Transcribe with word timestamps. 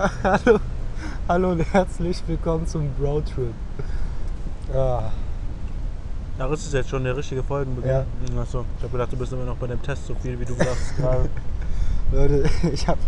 hallo, 0.00 0.58
hallo 1.28 1.50
und 1.52 1.60
herzlich 1.74 2.22
willkommen 2.26 2.66
zum 2.66 2.88
Bro 2.94 3.20
Trip. 3.20 3.52
Ah, 4.74 5.10
Ja, 6.38 6.48
das 6.48 6.60
ist 6.64 6.72
jetzt 6.72 6.88
schon 6.88 7.04
der 7.04 7.14
richtige 7.16 7.42
Folgenbeginn. 7.42 7.90
Ja. 7.90 8.04
Achso, 8.40 8.64
ich 8.78 8.82
habe 8.82 8.92
gedacht, 8.92 9.12
du 9.12 9.16
bist 9.18 9.32
immer 9.34 9.44
noch 9.44 9.56
bei 9.56 9.66
dem 9.66 9.82
Test 9.82 10.06
so 10.06 10.14
viel, 10.14 10.40
wie 10.40 10.46
du 10.46 10.54
sagst 10.54 10.96
gerade. 10.96 11.28
Leute, 12.12 12.48
ich 12.72 12.88
habe 12.88 12.98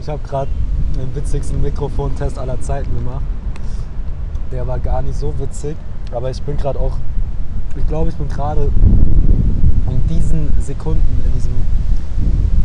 ich 0.00 0.08
hab 0.08 0.22
gerade 0.22 0.50
den 0.94 1.12
witzigsten 1.16 1.60
Mikrofontest 1.62 2.38
aller 2.38 2.60
Zeiten 2.60 2.94
gemacht. 2.94 3.24
Der 4.52 4.64
war 4.68 4.78
gar 4.78 5.02
nicht 5.02 5.18
so 5.18 5.36
witzig, 5.38 5.76
aber 6.12 6.30
ich 6.30 6.40
bin 6.42 6.56
gerade 6.56 6.78
auch, 6.78 6.96
ich 7.76 7.86
glaube, 7.88 8.10
ich 8.10 8.14
bin 8.16 8.28
gerade 8.28 8.70
in 9.88 10.06
diesen 10.08 10.52
Sekunden, 10.62 11.22
in 11.26 11.32
diesem 11.32 11.52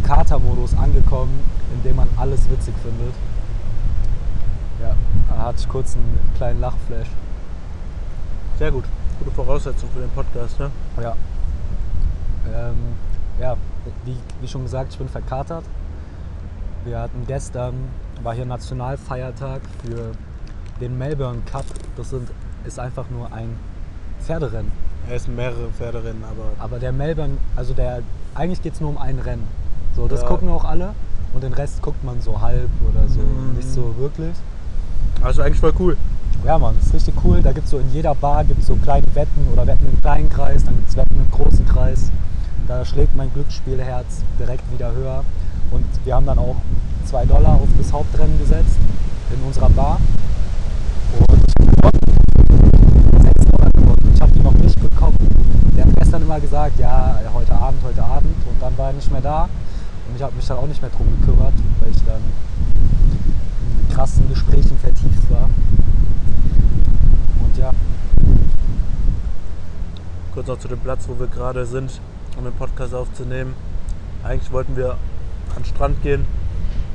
Kater-Modus 0.03 0.77
angekommen, 0.77 1.39
in 1.73 1.81
dem 1.81 1.95
man 1.95 2.07
alles 2.17 2.47
witzig 2.51 2.75
findet. 2.83 3.13
Da 5.35 5.41
hatte 5.43 5.57
ich 5.59 5.67
kurz 5.69 5.95
einen 5.95 6.17
kleinen 6.37 6.61
Lachflash. 6.61 7.07
Sehr 8.57 8.71
gut. 8.71 8.85
Gute 9.19 9.31
Voraussetzung 9.31 9.89
für 9.93 9.99
den 9.99 10.09
Podcast, 10.11 10.59
ne? 10.59 10.71
Ja. 11.01 11.13
Ähm, 12.53 12.75
ja, 13.39 13.55
wie, 14.05 14.15
wie 14.41 14.47
schon 14.47 14.63
gesagt, 14.63 14.93
ich 14.93 14.97
bin 14.97 15.09
verkatert. 15.09 15.63
Wir 16.85 16.99
hatten 16.99 17.25
gestern, 17.27 17.73
war 18.23 18.33
hier 18.33 18.45
Nationalfeiertag 18.45 19.61
für 19.83 20.11
den 20.79 20.97
Melbourne 20.97 21.39
Cup. 21.51 21.65
Das 21.97 22.11
sind, 22.11 22.29
ist 22.65 22.79
einfach 22.79 23.05
nur 23.09 23.31
ein 23.33 23.57
Pferderennen. 24.21 24.71
Er 25.09 25.15
ist 25.17 25.27
mehrere 25.27 25.69
Pferderennen, 25.77 26.23
aber 26.23 26.63
Aber 26.63 26.79
der 26.79 26.91
Melbourne, 26.91 27.37
also 27.55 27.73
der, 27.73 28.01
eigentlich 28.35 28.61
geht 28.61 28.73
es 28.73 28.81
nur 28.81 28.89
um 28.91 28.97
ein 28.97 29.19
Rennen. 29.19 29.47
So, 29.95 30.07
das 30.07 30.21
Ja. 30.21 30.27
gucken 30.27 30.49
auch 30.49 30.63
alle 30.65 30.93
und 31.33 31.43
den 31.43 31.53
Rest 31.53 31.81
guckt 31.81 32.03
man 32.03 32.21
so 32.21 32.39
halb 32.41 32.69
oder 32.89 33.07
so, 33.07 33.19
Mhm. 33.19 33.53
nicht 33.55 33.67
so 33.69 33.95
wirklich. 33.97 34.35
Also 35.25 35.41
eigentlich 35.41 35.59
voll 35.59 35.73
cool. 35.79 35.97
Ja, 36.45 36.59
Mann, 36.59 36.75
ist 36.79 36.93
richtig 36.93 37.15
cool. 37.23 37.41
Da 37.41 37.51
gibt 37.51 37.65
es 37.65 37.71
so 37.71 37.79
in 37.79 37.91
jeder 37.91 38.13
Bar 38.13 38.43
gibt's 38.43 38.67
so 38.67 38.75
kleine 38.75 39.07
Wetten 39.15 39.47
oder 39.51 39.65
Wetten 39.65 39.87
im 39.91 39.99
kleinen 39.99 40.29
Kreis, 40.29 40.63
dann 40.63 40.75
gibt 40.75 40.89
es 40.89 40.95
Wetten 40.95 41.15
im 41.15 41.31
großen 41.31 41.65
Kreis. 41.65 42.11
Da 42.67 42.85
schlägt 42.85 43.15
mein 43.15 43.33
Glücksspielherz 43.33 44.23
direkt 44.39 44.71
wieder 44.71 44.91
höher. 44.93 45.23
Und 45.71 45.85
wir 46.03 46.13
haben 46.13 46.27
dann 46.27 46.37
auch 46.37 46.55
2 47.05 47.25
Dollar 47.25 47.55
auf 47.55 47.67
das 47.77 47.91
Hauptrennen 47.91 48.37
gesetzt 48.37 48.77
in 49.31 49.41
unserer 49.45 49.69
Bar. 49.69 49.99
Und 51.27 51.41
ich 51.47 51.53
hab 51.83 51.91
gewonnen. 51.91 53.21
6 53.21 53.45
Dollar 53.45 53.71
gewonnen. 53.71 54.11
Ich 54.13 54.21
habe 54.21 54.31
die 54.31 54.41
noch 54.41 54.53
nicht 54.53 54.79
bekommen. 54.79 55.17
Der 55.75 55.85
hat 55.85 55.95
gestern 55.95 56.21
immer 56.21 56.39
gesagt, 56.39 56.79
ja, 56.79 57.19
heute 57.33 57.53
Abend, 57.53 57.79
heute 57.83 58.03
Abend. 58.03 58.35
Und 58.47 58.61
dann 58.61 58.77
war 58.77 58.87
er 58.87 58.93
nicht 58.93 59.11
mehr 59.11 59.21
da. 59.21 59.49
Und 60.07 60.15
ich 60.15 60.21
habe 60.21 60.35
mich 60.35 60.45
dann 60.45 60.57
auch 60.57 60.67
nicht 60.67 60.81
mehr 60.81 60.91
drum 60.91 61.07
gekümmert, 61.19 61.53
weil 61.79 61.89
ich 61.89 62.03
dann 62.05 62.21
krassen 63.95 64.27
Gesprächen 64.27 64.77
vertieft 64.77 65.31
war. 65.31 65.49
Und 67.43 67.57
ja, 67.57 67.71
Kurz 70.33 70.47
noch 70.47 70.59
zu 70.59 70.67
dem 70.67 70.79
Platz, 70.79 71.05
wo 71.07 71.17
wir 71.17 71.27
gerade 71.27 71.65
sind, 71.65 72.01
um 72.37 72.43
den 72.43 72.51
Podcast 72.51 72.93
aufzunehmen. 72.93 73.53
Eigentlich 74.21 74.51
wollten 74.51 74.75
wir 74.75 74.97
an 75.55 75.63
den 75.63 75.65
Strand 75.65 76.03
gehen, 76.03 76.25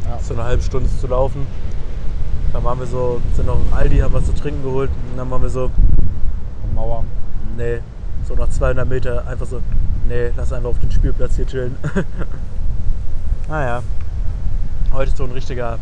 ja. 0.04 0.18
so 0.18 0.34
eine 0.34 0.44
halbe 0.44 0.62
Stunde 0.62 0.90
zu 1.00 1.06
laufen. 1.06 1.46
Dann 2.52 2.64
waren 2.64 2.78
wir 2.78 2.86
so, 2.86 3.22
sind 3.34 3.46
noch 3.46 3.58
im 3.58 3.72
Aldi, 3.72 4.00
haben 4.00 4.12
was 4.12 4.26
zu 4.26 4.34
trinken 4.34 4.62
geholt. 4.62 4.90
Und 4.90 5.16
dann 5.16 5.30
waren 5.30 5.40
wir 5.40 5.48
so, 5.48 5.70
Mauer. 6.74 7.04
nee, 7.56 7.78
so 8.28 8.34
nach 8.34 8.50
200 8.50 8.86
Meter 8.86 9.26
einfach 9.26 9.46
so, 9.46 9.62
nee, 10.06 10.32
lass 10.36 10.52
einfach 10.52 10.68
auf 10.68 10.80
den 10.80 10.90
Spielplatz 10.90 11.36
hier 11.36 11.46
chillen. 11.46 11.76
naja, 13.48 13.82
heute 14.92 15.08
ist 15.08 15.16
so 15.16 15.24
ein 15.24 15.32
richtiger 15.32 15.78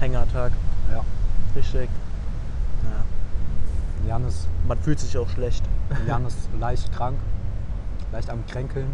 Hängertag. 0.00 0.52
Ja. 0.90 1.04
Richtig. 1.54 1.88
Naja, 2.82 3.04
Jan 4.08 4.26
ist, 4.26 4.48
man 4.66 4.78
fühlt 4.78 4.98
sich 4.98 5.16
auch 5.18 5.28
schlecht. 5.28 5.64
Jan 6.06 6.26
ist 6.26 6.48
leicht 6.60 6.92
krank, 6.92 7.18
leicht 8.12 8.30
am 8.30 8.44
Kränkeln. 8.46 8.88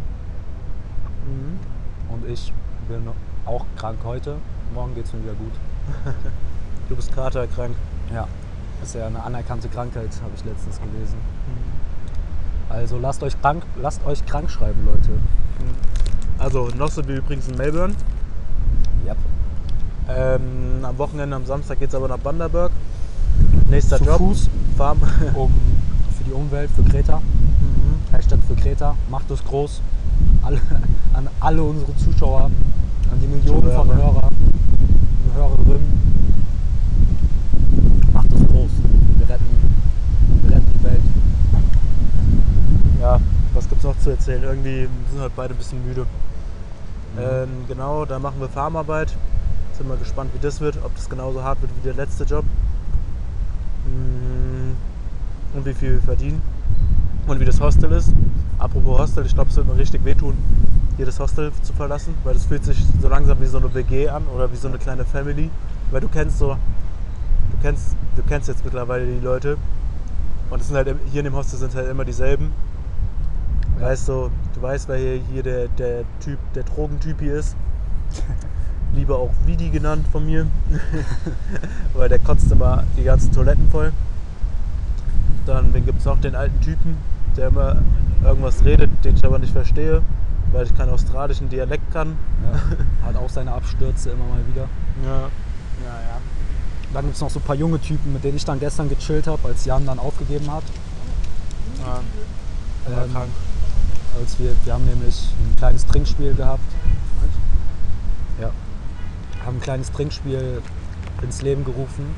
Mhm. 1.25 2.13
Und 2.13 2.27
ich 2.29 2.53
bin 2.87 3.07
auch 3.45 3.65
krank 3.77 3.99
heute. 4.03 4.37
Morgen 4.73 4.95
geht 4.95 5.05
es 5.05 5.13
mir 5.13 5.23
wieder 5.23 5.33
gut. 5.33 5.53
Du 6.89 6.95
bist 6.95 7.13
katerkrank. 7.13 7.75
Ja. 8.13 8.29
Ist 8.81 8.95
ja 8.95 9.07
eine 9.07 9.21
anerkannte 9.21 9.67
Krankheit, 9.67 10.09
habe 10.21 10.31
ich 10.37 10.45
letztens 10.45 10.79
gelesen. 10.79 11.17
Also 12.69 12.97
lasst 12.97 13.23
euch 13.23 13.37
krank, 13.41 13.63
lasst 13.81 14.05
euch 14.05 14.25
krank 14.25 14.49
schreiben, 14.49 14.85
Leute. 14.85 15.09
Also, 16.37 16.69
noch 16.77 16.89
sind 16.89 17.07
wir 17.07 17.17
übrigens 17.17 17.47
in 17.47 17.57
Melbourne. 17.57 17.93
Ähm, 20.09 20.83
am 20.83 20.97
Wochenende, 20.97 21.35
am 21.35 21.45
Samstag 21.45 21.79
geht 21.79 21.89
es 21.89 21.95
aber 21.95 22.07
nach 22.07 22.17
Banderberg. 22.17 22.71
Nächster 23.69 23.97
Zu 23.97 24.05
Job. 24.05 24.17
Fuß? 24.17 24.49
Farm. 24.77 25.01
Um 25.33 25.51
für 26.17 26.23
die 26.23 26.31
Umwelt, 26.31 26.69
für 26.75 26.83
Kreta. 26.83 27.17
Mhm. 27.17 28.13
Hashtag 28.13 28.39
für 28.47 28.55
Kreta. 28.55 28.95
Macht 29.09 29.29
es 29.31 29.43
groß. 29.43 29.81
Alle, 30.43 30.61
an 31.13 31.27
alle 31.39 31.61
unsere 31.61 31.95
Zuschauer, 31.97 32.49
an 33.11 33.19
die 33.21 33.27
Millionen 33.27 33.71
von. 33.71 33.93
Hörer 33.93 34.29
und 34.29 35.35
Hörerinnen. 35.35 36.07
Macht 38.13 38.31
es 38.31 38.47
groß. 38.47 38.71
Wir 39.17 39.29
retten, 39.29 39.45
wir 40.43 40.55
retten 40.55 40.71
die 40.73 40.83
Welt. 40.83 41.01
Ja, 43.01 43.19
was 43.53 43.67
gibt's 43.67 43.83
noch 43.83 43.99
zu 43.99 44.11
erzählen? 44.11 44.43
Irgendwie 44.43 44.87
sind 45.11 45.19
halt 45.19 45.35
beide 45.35 45.53
ein 45.53 45.57
bisschen 45.57 45.85
müde. 45.85 46.05
Mhm. 47.15 47.19
Ähm, 47.21 47.49
genau, 47.67 48.05
da 48.05 48.19
machen 48.19 48.39
wir 48.39 48.47
Farmarbeit. 48.47 49.13
Sind 49.77 49.89
wir 49.89 49.97
gespannt, 49.97 50.31
wie 50.33 50.39
das 50.39 50.59
wird, 50.59 50.79
ob 50.83 50.95
das 50.95 51.07
genauso 51.07 51.43
hart 51.43 51.61
wird 51.61 51.71
wie 51.77 51.83
der 51.83 51.93
letzte 51.93 52.23
Job. 52.23 52.43
Mm, 53.85 54.75
Und 55.55 55.65
wie 55.65 55.73
viel 55.73 55.91
wir 55.93 56.01
verdienen. 56.01 56.41
Und 57.27 57.39
wie 57.39 57.45
das 57.45 57.61
Hostel 57.61 57.91
ist. 57.91 58.11
Apropos 58.57 58.99
Hostel, 58.99 59.25
ich 59.25 59.35
glaube, 59.35 59.51
es 59.51 59.55
wird 59.55 59.67
mir 59.67 59.77
richtig 59.77 60.03
wehtun, 60.03 60.33
hier 60.95 61.05
das 61.05 61.19
Hostel 61.19 61.51
zu 61.61 61.73
verlassen, 61.73 62.15
weil 62.23 62.33
das 62.33 62.45
fühlt 62.45 62.65
sich 62.65 62.83
so 62.99 63.07
langsam 63.07 63.39
wie 63.39 63.45
so 63.45 63.59
eine 63.59 63.71
WG 63.71 64.09
an 64.09 64.23
oder 64.35 64.51
wie 64.51 64.55
so 64.55 64.67
eine 64.67 64.79
kleine 64.79 65.05
Family. 65.05 65.51
Weil 65.91 66.01
du 66.01 66.07
kennst 66.07 66.39
so, 66.39 66.53
du 66.53 67.57
kennst, 67.61 67.95
du 68.15 68.23
kennst 68.23 68.47
jetzt 68.47 68.65
mittlerweile 68.65 69.05
die 69.05 69.23
Leute. 69.23 69.57
Und 70.49 70.59
es 70.59 70.67
sind 70.67 70.75
halt 70.75 70.95
hier 71.11 71.19
in 71.19 71.25
dem 71.25 71.35
Hostel 71.35 71.59
sind 71.59 71.75
halt 71.75 71.87
immer 71.87 72.03
dieselben. 72.03 72.51
Weißt 73.79 74.09
du, 74.09 74.31
du 74.55 74.61
weißt, 74.61 74.87
wer 74.87 74.97
hier, 74.97 75.21
hier 75.31 75.43
der, 75.43 75.67
der 75.67 76.03
Typ, 76.19 76.39
der 76.55 76.63
Drogentyp 76.63 77.19
hier 77.19 77.35
ist. 77.35 77.55
Lieber 78.93 79.17
auch 79.17 79.31
Vidi 79.45 79.69
genannt 79.69 80.05
von 80.11 80.25
mir. 80.25 80.47
Weil 81.93 82.09
der 82.09 82.19
kotzt 82.19 82.51
immer 82.51 82.83
die 82.97 83.03
ganzen 83.03 83.31
Toiletten 83.31 83.69
voll. 83.69 83.91
Dann 85.45 85.71
gibt 85.85 85.99
es 85.99 86.05
noch 86.05 86.19
den 86.19 86.35
alten 86.35 86.59
Typen, 86.61 86.97
der 87.35 87.47
immer 87.47 87.81
irgendwas 88.23 88.63
redet, 88.65 88.89
den 89.03 89.15
ich 89.15 89.23
aber 89.23 89.39
nicht 89.39 89.53
verstehe, 89.53 90.01
weil 90.51 90.65
ich 90.65 90.75
keinen 90.75 90.89
australischen 90.89 91.49
Dialekt 91.49 91.91
kann. 91.91 92.17
Ja. 92.43 92.59
Hat 93.07 93.15
auch 93.15 93.29
seine 93.29 93.53
Abstürze 93.53 94.09
immer 94.11 94.25
mal 94.25 94.45
wieder. 94.47 94.67
Ja, 95.03 95.19
ja, 95.19 95.25
ja. 95.85 96.21
Dann 96.93 97.03
gibt 97.03 97.15
es 97.15 97.21
noch 97.21 97.29
so 97.29 97.39
ein 97.39 97.43
paar 97.43 97.55
junge 97.55 97.79
Typen, 97.79 98.13
mit 98.13 98.23
denen 98.23 98.37
ich 98.37 98.45
dann 98.45 98.59
gestern 98.59 98.89
gechillt 98.89 99.27
habe, 99.27 99.47
als 99.47 99.65
Jan 99.65 99.85
dann 99.85 99.99
aufgegeben 99.99 100.51
hat. 100.51 100.63
ja. 101.79 101.99
Ähm, 103.03 103.11
krank. 103.11 103.29
Als 104.19 104.39
wir, 104.39 104.51
wir 104.63 104.73
haben 104.73 104.85
nämlich 104.85 105.29
ein 105.39 105.55
kleines 105.57 105.85
Trinkspiel 105.85 106.33
gehabt. 106.33 106.63
Haben 109.47 109.57
ein 109.57 109.61
kleines 109.61 109.93
Trinkspiel 109.93 110.61
ins 111.21 111.41
Leben 111.41 111.63
gerufen. 111.63 112.13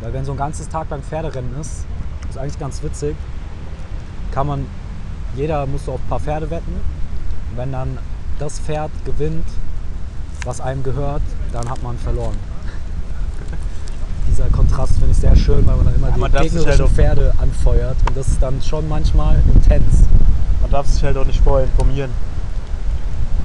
Weil 0.00 0.14
wenn 0.14 0.24
so 0.24 0.32
ein 0.32 0.38
ganzes 0.38 0.66
Tag 0.70 0.88
lang 0.88 1.02
Pferderennen 1.02 1.60
ist, 1.60 1.84
ist 2.30 2.38
eigentlich 2.38 2.58
ganz 2.58 2.82
witzig, 2.82 3.14
kann 4.32 4.46
man, 4.46 4.66
jeder 5.36 5.66
muss 5.66 5.84
so 5.84 5.92
auf 5.92 6.00
ein 6.00 6.08
paar 6.08 6.20
Pferde 6.20 6.48
wetten. 6.50 6.72
Und 7.50 7.56
wenn 7.56 7.70
dann 7.72 7.98
das 8.38 8.60
Pferd 8.60 8.90
gewinnt, 9.04 9.44
was 10.44 10.62
einem 10.62 10.82
gehört, 10.82 11.20
dann 11.52 11.68
hat 11.68 11.82
man 11.82 11.98
verloren. 11.98 12.36
Dieser 14.30 14.48
Kontrast 14.48 14.94
finde 14.94 15.10
ich 15.10 15.18
sehr 15.18 15.36
schön, 15.36 15.66
weil 15.66 15.76
man 15.76 15.84
dann 15.84 15.96
immer 15.96 16.08
Ja, 16.08 16.14
die 16.14 16.20
man 16.20 16.32
sich 16.32 16.42
gegnerischen 16.52 16.84
halt 16.86 16.94
Pferde 16.94 17.34
anfeuert. 17.38 17.96
Und 18.08 18.16
das 18.16 18.28
ist 18.28 18.42
dann 18.42 18.62
schon 18.62 18.88
manchmal 18.88 19.36
intens. 19.54 20.04
Man 20.62 20.70
darf 20.70 20.86
sich 20.86 21.04
halt 21.04 21.18
auch 21.18 21.26
nicht 21.26 21.42
vorher 21.42 21.66
informieren. 21.66 22.10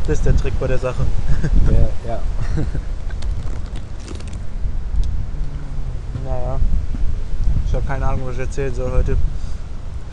Das 0.07 0.19
ist 0.19 0.25
der 0.25 0.37
Trick 0.37 0.57
bei 0.59 0.67
der 0.67 0.79
Sache. 0.79 1.05
Ja, 1.71 2.13
ja. 2.13 2.19
Naja. 6.23 6.59
Ich 7.73 7.75
habe 7.75 7.87
keine 7.87 8.05
Ahnung, 8.05 8.27
was 8.27 8.35
ich 8.35 8.41
erzählen 8.41 8.75
soll 8.75 8.91
heute. 8.91 9.17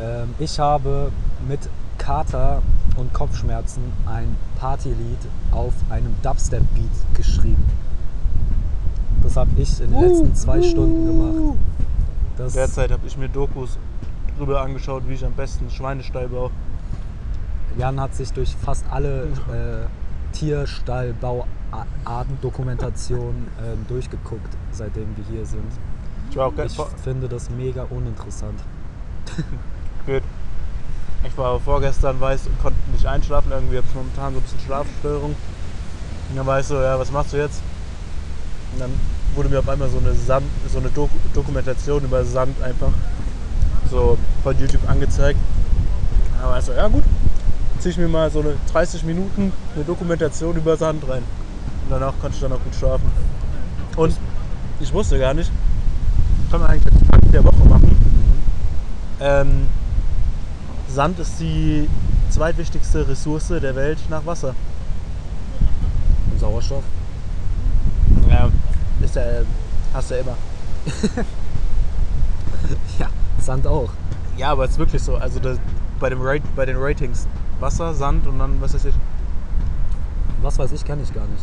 Ähm, 0.01 0.35
ich 0.39 0.59
habe 0.59 1.13
mit 1.47 1.61
Kater 1.99 2.63
und 2.97 3.13
Kopfschmerzen 3.13 3.83
ein 4.07 4.35
Partylied 4.59 5.19
auf 5.53 5.75
einem 5.91 6.17
Dubstep-Beat 6.23 7.15
geschrieben. 7.15 7.63
Das 9.23 9.37
habe 9.37 9.51
ich 9.59 9.79
in 9.79 9.91
den 9.91 10.01
letzten 10.01 10.35
zwei 10.35 10.63
Stunden 10.63 11.05
gemacht. 11.05 11.59
Das, 12.39 12.55
Derzeit 12.55 12.93
habe 12.93 13.07
ich 13.07 13.19
mir 13.19 13.29
Dokus 13.29 13.77
drüber 14.39 14.63
angeschaut, 14.63 15.03
wie 15.07 15.13
ich 15.13 15.27
am 15.27 15.35
besten 15.35 15.69
Schweinestall 15.69 16.29
baue. 16.29 16.51
Jan 17.77 18.01
hat 18.01 18.15
sich 18.15 18.33
durch 18.33 18.57
fast 18.57 18.87
alle 18.91 19.25
äh, 19.53 19.85
Tierstall, 20.33 21.13
Bauartendokumentation 21.13 23.49
ähm, 23.63 23.85
durchgeguckt, 23.87 24.57
seitdem 24.73 25.15
wir 25.15 25.25
hier 25.31 25.45
sind. 25.45 25.71
Ich 26.31 26.37
war 26.37 26.47
auch 26.47 26.53
Ich 26.65 27.03
finde 27.03 27.29
das 27.29 27.51
mega 27.51 27.87
uninteressant. 27.91 28.61
Gut. 30.07 30.23
Ich 31.25 31.37
war 31.37 31.59
vorgestern 31.61 32.21
weiß 32.21 32.47
und 32.47 32.63
konnte 32.63 32.79
nicht 32.93 33.05
einschlafen. 33.05 33.51
Irgendwie 33.51 33.77
habe 33.77 33.87
ich 33.89 33.95
momentan 33.95 34.33
so 34.33 34.39
ein 34.39 34.43
bisschen 34.43 34.61
Schlafstörung. 34.61 35.35
Und 36.31 36.37
dann 36.37 36.47
war 36.47 36.61
ich 36.61 36.67
so, 36.67 36.81
ja, 36.81 36.99
was 36.99 37.11
machst 37.11 37.33
du 37.33 37.37
jetzt? 37.37 37.61
Und 38.73 38.81
dann 38.81 38.93
wurde 39.35 39.49
mir 39.49 39.59
auf 39.59 39.69
einmal 39.69 39.89
so 39.89 39.99
eine, 39.99 40.15
Sand, 40.15 40.47
so 40.73 40.79
eine 40.79 40.89
Doku 40.91 41.15
Dokumentation 41.35 42.05
über 42.05 42.25
Sand 42.25 42.63
einfach 42.63 42.93
so 43.91 44.17
von 44.45 44.59
YouTube 44.59 44.89
angezeigt. 44.89 45.39
Da 46.41 46.49
war 46.49 46.59
ich 46.59 46.65
so, 46.65 46.73
ja 46.73 46.87
gut, 46.87 47.05
ziehe 47.81 47.91
ich 47.91 47.99
mir 47.99 48.09
mal 48.09 48.31
so 48.31 48.41
eine 48.41 48.55
30 48.73 49.03
Minuten 49.03 49.53
eine 49.75 49.85
Dokumentation 49.85 50.57
über 50.57 50.77
Sand 50.77 51.03
rein. 51.09 51.25
Und 51.85 51.91
danach 51.91 52.15
konnte 52.21 52.37
ich 52.37 52.41
dann 52.41 52.53
auch 52.53 52.63
gut 52.63 52.75
schlafen. 52.77 53.11
Und 53.97 54.17
ich 54.79 54.93
wusste 54.93 55.19
gar 55.19 55.35
nicht, 55.35 55.51
kann 56.51 56.61
man 56.61 56.71
eigentlich 56.71 56.93
als 56.93 57.03
Fakt 57.07 57.33
der 57.33 57.45
Woche 57.45 57.65
machen. 57.69 57.97
Ähm, 59.21 59.69
Sand 60.89 61.19
ist 61.21 61.39
die 61.39 61.89
zweitwichtigste 62.31 63.07
Ressource 63.07 63.49
der 63.49 63.77
Welt 63.77 63.99
nach 64.09 64.27
Wasser. 64.27 64.55
Und 66.31 66.41
Sauerstoff? 66.41 66.83
Ja, 68.29 68.49
ist 69.01 69.15
ja, 69.15 69.23
hast 69.95 70.11
du 70.11 70.15
ja 70.15 70.21
immer. 70.21 70.37
Ja, 72.99 73.09
Sand 73.41 73.67
auch. 73.67 73.91
Ja, 74.37 74.53
aber 74.53 74.65
es 74.65 74.73
ist 74.73 74.79
wirklich 74.79 75.03
so. 75.03 75.17
Also 75.17 75.41
das, 75.41 75.59
bei, 75.99 76.09
dem 76.09 76.21
Rate, 76.21 76.45
bei 76.55 76.67
den 76.67 76.77
Ratings 76.79 77.27
Wasser, 77.59 77.95
Sand 77.95 78.27
und 78.27 78.39
dann 78.39 78.61
was 78.61 78.75
weiß 78.75 78.85
ich. 78.85 78.95
Was 80.43 80.59
weiß 80.59 80.73
ich, 80.73 80.85
kenne 80.85 81.03
ich 81.03 81.13
gar 81.13 81.27
nicht. 81.27 81.43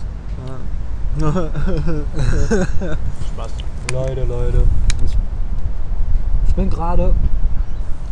Spaß. 3.33 3.51
Leute, 3.91 4.23
Leute. 4.25 4.63
Bin 6.57 6.71
gerade 6.71 7.13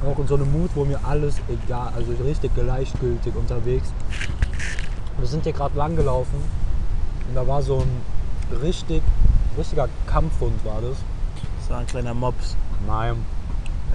auch 0.06 0.20
in 0.20 0.28
so 0.28 0.36
einem 0.36 0.52
Mut, 0.52 0.70
wo 0.76 0.86
mir 0.86 1.00
alles 1.04 1.38
egal, 1.50 1.92
also 1.96 2.12
richtig 2.24 2.54
gleichgültig 2.54 3.36
unterwegs. 3.36 3.92
Wir 5.18 5.28
sind 5.28 5.46
hier 5.46 5.52
gerade 5.54 5.76
lang 5.76 5.96
gelaufen 5.96 6.44
und 7.28 7.36
da 7.36 7.48
war 7.48 7.64
so 7.64 7.80
ein 7.80 8.62
richtig, 8.62 9.02
richtiger 9.58 9.90
Kampfhund 10.06 10.64
war 10.64 10.80
das. 10.80 10.98
Es 11.60 11.72
war 11.72 11.80
ein 11.80 11.88
kleiner 11.88 12.14
Mops. 12.14 12.56
Nein, 12.86 13.16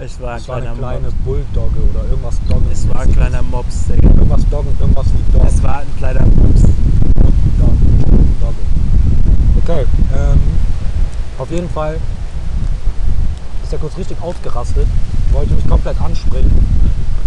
Es 0.01 0.19
war 0.19 0.31
ein 0.31 0.37
es 0.39 0.49
war 0.49 0.57
eine 0.57 0.65
kleiner 0.65 0.77
kleine 0.79 1.07
Mops. 1.07 1.15
Bulldogge 1.23 1.79
oder 1.89 2.03
irgendwas 2.09 2.37
Doggen. 2.49 2.71
Es 2.73 2.89
war 2.89 2.99
ein 2.99 3.13
kleiner 3.13 3.41
Mops. 3.43 3.85
Digga. 3.87 4.09
Irgendwas 4.09 4.49
Doggen, 4.49 4.75
irgendwas 4.81 5.05
wie 5.13 5.31
Doggen. 5.31 5.47
Es 5.47 5.63
war 5.63 5.77
ein 5.79 5.95
kleiner 5.97 6.25
Mops. 6.25 6.61
Doggen. 7.57 8.05
Dogge. 8.41 9.63
Okay, 9.63 9.85
ähm, 10.13 10.39
auf 11.37 11.49
jeden 11.49 11.69
Fall 11.69 11.95
ist 13.71 13.75
er 13.75 13.79
kurz 13.79 13.97
richtig 13.97 14.21
ausgerastet, 14.21 14.85
wollte 15.31 15.53
mich 15.53 15.65
komplett 15.65 16.01
anspringen, 16.01 16.51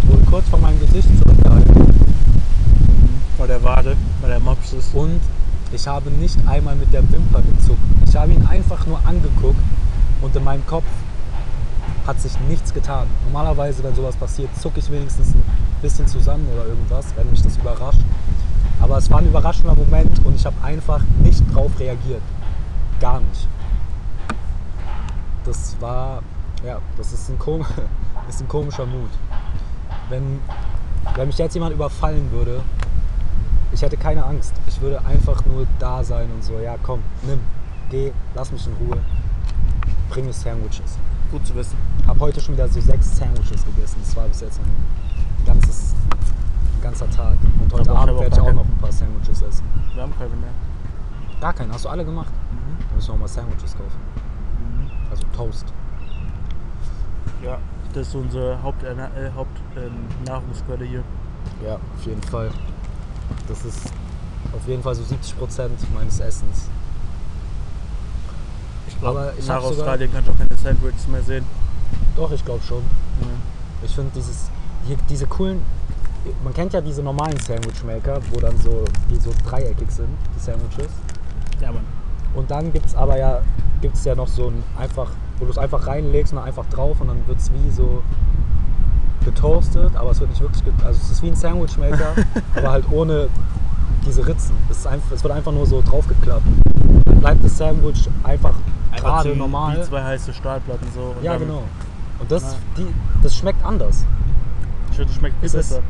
wurde 0.03 0.25
kurz 0.25 0.47
vor 0.51 0.59
meinem 0.59 0.79
Gesicht 0.79 1.09
zurückgehalten 1.23 1.87
Bei 3.39 3.47
der 3.47 3.63
Wade, 3.63 3.97
bei 4.21 4.29
der 4.29 4.41
Mops 4.41 4.75
ist. 4.75 4.95
und 4.95 5.21
ich 5.73 5.87
habe 5.87 6.11
nicht 6.11 6.37
einmal 6.47 6.77
mit 6.77 6.93
der 6.93 7.01
Wimper 7.11 7.41
gezuckt. 7.41 7.79
Ich 8.07 8.15
habe 8.15 8.33
ihn 8.33 8.47
einfach 8.47 8.87
nur 8.87 8.99
angeguckt 9.07 9.59
und 10.21 10.37
in 10.37 10.45
meinem 10.45 10.67
Kopf 10.67 10.85
hat 12.07 12.21
sich 12.21 12.39
nichts 12.47 12.75
getan. 12.75 13.07
Normalerweise, 13.25 13.83
wenn 13.83 13.95
sowas 13.95 14.15
passiert, 14.15 14.51
zucke 14.61 14.81
ich 14.81 14.91
wenigstens 14.91 15.29
ein 15.29 15.43
bisschen 15.81 16.07
zusammen 16.07 16.47
oder 16.53 16.67
irgendwas, 16.67 17.07
wenn 17.17 17.31
mich 17.31 17.41
das 17.41 17.57
überrascht. 17.57 18.03
Aber 18.83 18.99
es 18.99 19.11
war 19.11 19.21
ein 19.21 19.29
überraschender 19.29 19.75
Moment 19.75 20.23
und 20.27 20.37
ich 20.37 20.45
habe 20.45 20.57
einfach 20.63 21.01
nicht 21.23 21.43
drauf 21.55 21.71
reagiert. 21.81 22.23
Gar 23.01 23.21
nicht. 23.21 23.49
Das 25.47 25.77
war, 25.81 26.23
ja, 26.65 26.81
das 26.97 27.13
ist 27.13 27.29
ein, 27.29 27.39
kom 27.39 27.65
ist 28.29 28.41
ein 28.41 28.49
komischer 28.49 28.87
Mut. 28.87 29.11
Wenn, 30.09 30.41
wenn 31.15 31.27
mich 31.27 31.39
jetzt 31.39 31.55
jemand 31.55 31.75
überfallen 31.75 32.31
würde, 32.31 32.63
ich 33.73 33.83
hätte 33.83 33.97
keine 33.97 34.25
Angst. 34.25 34.55
Ich 34.67 34.81
würde 34.81 35.05
einfach 35.05 35.45
nur 35.47 35.67
da 35.79 36.05
sein 36.05 36.31
und 36.33 36.43
so, 36.45 36.59
ja 36.59 36.77
komm, 36.83 37.03
nimm, 37.23 37.41
geh, 37.91 38.13
lass 38.35 38.51
mich 38.53 38.67
in 38.67 38.73
Ruhe. 38.75 38.99
Bring 40.11 40.27
mir 40.27 40.33
Sandwiches. 40.33 40.99
Gut 41.31 41.47
zu 41.47 41.55
wissen. 41.55 41.77
Hab 42.07 42.21
heute 42.21 42.41
schon 42.41 42.55
wieder 42.55 42.69
so 42.69 42.81
sechs 42.81 43.17
Sandwiches 43.17 43.65
gegessen. 43.65 43.97
Das 44.05 44.17
war 44.17 44.27
bis 44.29 44.41
jetzt 44.41 44.61
ein 44.61 45.47
ganzes, 45.47 45.95
ein 46.77 46.83
ganzer 46.83 47.11
Tag. 47.11 47.37
Und 47.61 47.73
heute 47.73 47.91
Aber 47.91 48.01
Abend 48.01 48.21
werde 48.21 48.37
ich 48.37 48.41
auch 48.41 48.53
noch 48.53 48.65
ein 48.65 48.79
paar 48.79 48.93
Sandwiches 48.93 49.43
essen. 49.43 49.65
Wir 49.93 50.03
haben 50.03 50.17
keine 50.17 50.37
mehr. 50.37 50.51
Gar 51.41 51.53
keinen. 51.53 51.73
Hast 51.73 51.85
du 51.85 51.89
alle 51.89 52.05
gemacht? 52.05 52.33
Dann 52.89 52.97
müssen 52.97 53.09
wir 53.09 53.15
auch 53.15 53.19
mal 53.19 53.29
Sandwiches 53.29 53.73
kaufen. 53.73 53.99
Also 55.11 55.25
Toast. 55.35 55.73
Ja, 57.45 57.59
das 57.93 58.09
ist 58.09 58.15
unsere 58.15 58.63
Hauptnahrungsquelle 58.63 59.29
äh, 59.29 59.33
Haupt, 59.35 59.61
ähm, 59.77 60.89
hier. 60.89 61.03
Ja, 61.65 61.75
auf 61.75 62.07
jeden 62.07 62.23
Fall. 62.23 62.51
Das 63.49 63.65
ist 63.65 63.93
auf 64.55 64.67
jeden 64.67 64.83
Fall 64.83 64.95
so 64.95 65.03
70 65.03 65.39
Prozent 65.39 65.95
meines 65.95 66.21
Essens. 66.21 66.69
Ich 68.87 68.99
glaube, 68.99 69.33
nach 69.47 69.63
Australien 69.63 70.11
kannst 70.13 70.29
du 70.29 70.33
auch 70.33 70.39
keine 70.39 70.57
Sandwiches 70.57 71.09
mehr 71.09 71.23
sehen. 71.23 71.45
Doch, 72.17 72.31
ich 72.33 72.45
glaube 72.45 72.63
schon. 72.63 72.83
Ich 73.83 73.95
finde 73.95 74.13
dieses, 74.15 74.51
hier, 74.87 74.97
diese 75.09 75.27
coolen, 75.27 75.61
man 76.43 76.55
kennt 76.55 76.73
ja 76.73 76.81
diese 76.81 77.03
normalen 77.03 77.39
Sandwichmaker, 77.39 78.21
wo 78.31 78.41
dann 78.41 78.57
so, 78.59 78.85
die 79.11 79.17
so 79.17 79.31
dreieckig 79.47 79.91
sind, 79.91 80.09
die 80.35 80.41
Sandwiches. 80.41 80.93
Ja, 81.61 81.73
Mann. 81.73 81.85
Und 82.35 82.51
dann 82.51 82.73
gibt 82.73 82.87
es 82.87 82.95
aber 82.95 83.19
ja, 83.19 83.43
gibt's 83.81 84.05
ja 84.05 84.15
noch 84.15 84.29
so 84.29 84.49
ein 84.49 84.63
einfach, 84.79 85.11
wo 85.39 85.45
du 85.45 85.51
es 85.51 85.59
einfach 85.59 85.87
reinlegst 85.87 86.33
und 86.33 86.39
dann 86.39 86.47
einfach 86.47 86.67
drauf 86.67 87.01
und 87.01 87.09
dann 87.09 87.27
wird 87.27 87.39
es 87.39 87.51
wie 87.53 87.71
so 87.71 88.03
getoastet, 89.25 89.97
aber 89.97 90.11
es 90.11 90.21
wird 90.21 90.31
nicht 90.31 90.43
wirklich, 90.43 90.63
also 90.85 91.01
es 91.03 91.11
ist 91.11 91.23
wie 91.23 91.29
ein 91.29 91.37
Sandwichmaker, 91.37 92.15
aber 92.57 92.71
halt 92.71 92.85
ohne 92.91 93.29
diese 94.07 94.27
Ritzen. 94.27 94.55
Es, 94.71 94.79
ist 94.79 94.87
einfach, 94.87 95.13
es 95.13 95.23
wird 95.25 95.33
einfach 95.33 95.53
nur 95.53 95.67
so 95.67 95.83
draufgeklappt. 95.83 96.43
Dann 97.07 97.21
bleibt 97.21 97.43
das 97.45 97.57
Sandwich 97.57 98.09
einfach 98.23 98.55
gerade 98.95 99.35
normal. 99.35 99.79
Wie 99.79 99.83
zwei 99.83 100.03
heiße 100.05 100.33
Stahlplatten 100.35 100.87
so. 100.95 101.15
Ja, 101.23 101.37
genau. 101.37 101.63
Und 102.21 102.31
das, 102.31 102.43
Ja. 102.43 102.59
die, 102.79 102.87
das 103.23 103.35
schmeckt 103.35 103.65
anders. 103.65 104.05
Ich 104.91 104.97
finde, 104.97 105.11
es 105.11 105.17
schmeckt 105.19 105.37
Es 105.43 105.55
ist- 105.55 105.71
besser. 105.71 105.83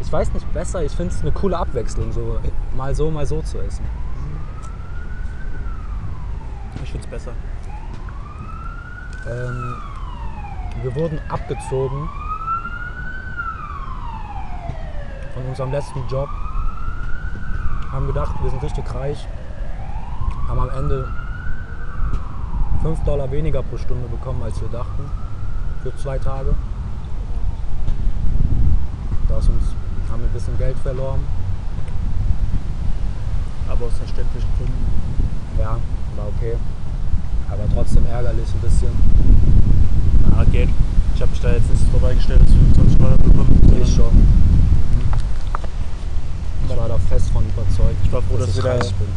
Ich 0.00 0.12
weiß 0.12 0.32
nicht 0.32 0.50
besser, 0.54 0.82
ich 0.82 0.92
finde 0.92 1.12
es 1.12 1.20
eine 1.20 1.32
coole 1.32 1.58
Abwechslung, 1.58 2.12
so 2.12 2.38
mal 2.74 2.94
so, 2.94 3.10
mal 3.10 3.26
so 3.26 3.42
zu 3.42 3.58
essen. 3.58 3.84
Ich 6.82 6.90
finde 6.90 7.04
es 7.04 7.10
besser. 7.10 7.32
Ähm, 9.28 9.76
wir 10.82 10.94
wurden 10.94 11.20
abgezogen 11.28 12.08
von 15.34 15.44
unserem 15.46 15.70
letzten 15.70 16.06
Job, 16.08 16.28
haben 17.92 18.06
gedacht, 18.06 18.34
wir 18.42 18.50
sind 18.50 18.62
richtig 18.62 18.94
reich, 18.94 19.26
haben 20.48 20.60
am 20.60 20.70
Ende 20.70 21.08
5 22.82 23.04
Dollar 23.04 23.30
weniger 23.30 23.62
pro 23.62 23.76
Stunde 23.76 24.08
bekommen, 24.08 24.42
als 24.42 24.60
wir 24.60 24.68
dachten, 24.68 25.10
für 25.82 25.94
zwei 25.96 26.18
Tage. 26.18 26.54
Da 29.28 29.34
haben 29.34 30.20
wir 30.20 30.28
ein 30.28 30.32
bisschen 30.32 30.56
Geld 30.58 30.76
verloren. 30.78 31.20
Aber 33.68 33.86
aus 33.86 33.92
verständlichen 33.98 34.48
Gründen. 34.56 34.86
Ja, 35.58 35.76
war 36.16 36.28
okay. 36.36 36.56
Aber 37.50 37.62
trotzdem 37.74 38.06
ärgerlich 38.06 38.48
ein 38.54 38.60
bisschen. 38.60 39.07
Ah, 40.36 40.44
geht. 40.50 40.68
Ich 41.14 41.20
habe 41.22 41.30
mich 41.30 41.40
da 41.40 41.52
jetzt 41.52 41.70
nicht 41.70 41.92
drauf 41.92 42.04
eingestellt, 42.04 42.40
dass 42.42 42.50
wir 42.50 42.74
25 42.74 42.98
Dollar 42.98 43.18
bekommen. 43.18 43.60
Ich 43.82 43.94
schon. 43.94 44.26
Ich 46.68 46.76
war 46.76 46.88
da 46.88 46.98
fest 47.08 47.30
von 47.30 47.42
überzeugt, 47.44 47.96
Ich 48.04 48.12
war 48.12 48.22
froh, 48.22 48.36
dass 48.36 48.48
ich 48.50 48.56
wir 48.56 48.62
da- 48.62 48.70
reich 48.72 48.94
bin. 48.94 49.08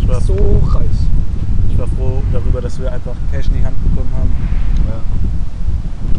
Ich 0.00 0.08
war, 0.08 0.20
So 0.20 0.34
reich. 0.72 0.86
ich 1.70 1.78
war 1.78 1.86
froh 1.88 2.22
darüber, 2.32 2.60
dass 2.60 2.80
wir 2.80 2.92
einfach 2.92 3.14
Cash 3.30 3.46
in 3.48 3.54
die 3.54 3.64
Hand 3.64 3.76
bekommen 3.82 4.10
haben. 4.16 4.30
Ja. 4.88 5.00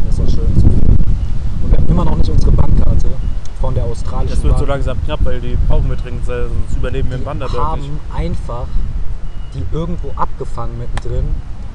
Das 0.06 0.18
war 0.18 0.28
schön. 0.28 0.46
Und 1.62 1.70
wir 1.72 1.78
haben 1.78 1.88
immer 1.88 2.04
noch 2.04 2.16
nicht 2.16 2.28
unsere 2.28 2.52
Bankkarte 2.52 3.08
von 3.60 3.74
der 3.74 3.84
australischen 3.84 4.34
Das 4.36 4.44
wird 4.44 4.54
so 4.58 4.66
Bank. 4.66 4.68
langsam 4.68 4.98
knapp, 5.04 5.20
weil 5.24 5.40
die 5.40 5.56
brauchen 5.66 5.88
wir 5.88 5.96
dringend, 5.96 6.26
sonst 6.26 6.76
überleben 6.76 7.08
wir 7.10 7.16
im 7.16 7.24
Wanderberg 7.24 7.78
nicht. 7.78 7.88
haben 7.90 8.00
einfach 8.14 8.66
die 9.54 9.64
irgendwo 9.72 10.10
abgefangen 10.16 10.76
mittendrin 10.78 11.24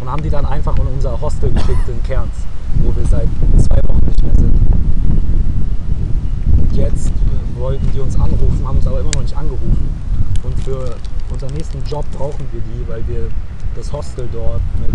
und 0.02 0.12
haben 0.12 0.24
die 0.24 0.30
dann 0.30 0.46
einfach 0.46 0.76
in 0.78 0.88
unser 0.88 1.22
Hostel 1.22 1.52
geschickt 1.52 1.88
in 1.88 2.02
Cairns, 2.04 2.34
wo 2.84 2.94
wir 2.96 3.06
seit 3.06 3.28
zwei 3.58 3.78
Wochen 3.88 4.06
nicht 4.08 4.24
mehr 4.24 4.36
sind. 4.36 4.60
Und 6.58 6.76
jetzt 6.76 7.08
äh, 7.10 7.60
wollten 7.60 7.90
die 7.94 8.00
uns 8.00 8.16
anrufen, 8.16 8.68
haben 8.68 8.78
uns 8.78 8.88
aber 8.88 9.00
immer 9.00 9.12
noch 9.12 9.22
nicht 9.22 9.38
angerufen. 9.38 9.90
Und 10.44 10.60
für 10.64 10.96
unseren 11.32 11.54
nächsten 11.54 11.84
Job 11.86 12.04
brauchen 12.18 12.48
wir 12.52 12.62
die, 12.62 12.88
weil 12.90 13.08
wir 13.08 13.30
das 13.76 13.94
Hostel 13.94 14.28
dort 14.34 14.62
mit 14.80 14.90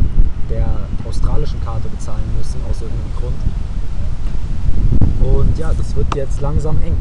der 0.50 0.66
australischen 1.08 1.62
Karte 1.64 1.88
bezahlen 1.88 2.24
müssen, 2.36 2.60
aus 2.68 2.82
irgendeinem 2.82 3.14
Grund. 3.16 3.36
Und 5.22 5.56
ja, 5.58 5.72
das 5.72 5.94
wird 5.94 6.14
jetzt 6.16 6.40
langsam 6.40 6.76
eng. 6.82 6.96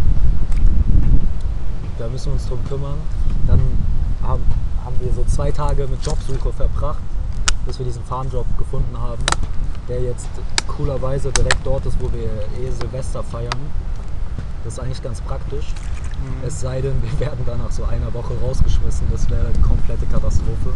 da 1.98 2.08
müssen 2.08 2.28
wir 2.28 2.34
uns 2.34 2.48
drum 2.48 2.60
kümmern. 2.70 2.98
Dann 3.48 3.60
haben, 4.22 4.44
haben 4.84 4.96
wir 5.00 5.12
so 5.12 5.24
zwei 5.24 5.52
Tage 5.52 5.88
mit 5.88 6.06
Jobsuche 6.06 6.54
verbracht, 6.54 7.00
bis 7.66 7.80
wir 7.80 7.86
diesen 7.86 8.04
Farmjob 8.04 8.46
gefunden 8.58 8.98
haben, 9.00 9.24
der 9.88 10.02
jetzt 10.02 10.28
coolerweise 10.68 11.32
direkt 11.32 11.58
dort 11.64 11.86
ist, 11.86 11.98
wo 12.00 12.12
wir 12.12 12.26
eh 12.64 12.72
Silvester 12.72 13.24
feiern. 13.24 13.56
Das 14.64 14.74
ist 14.74 14.80
eigentlich 14.80 15.02
ganz 15.04 15.22
praktisch. 15.22 15.68
Mhm. 16.24 16.48
Es 16.48 16.60
sei 16.62 16.82
denn, 16.82 16.96
wir 17.04 17.20
werden 17.20 17.46
dann 17.46 17.60
nach 17.60 17.72
so 17.72 17.84
einer 17.86 18.12
Woche 18.14 18.34
rausgeschmissen. 18.42 19.06
Das 19.12 19.30
wäre 19.30 19.48
eine 19.48 19.60
komplette 19.60 20.06
Katastrophe. 20.08 20.72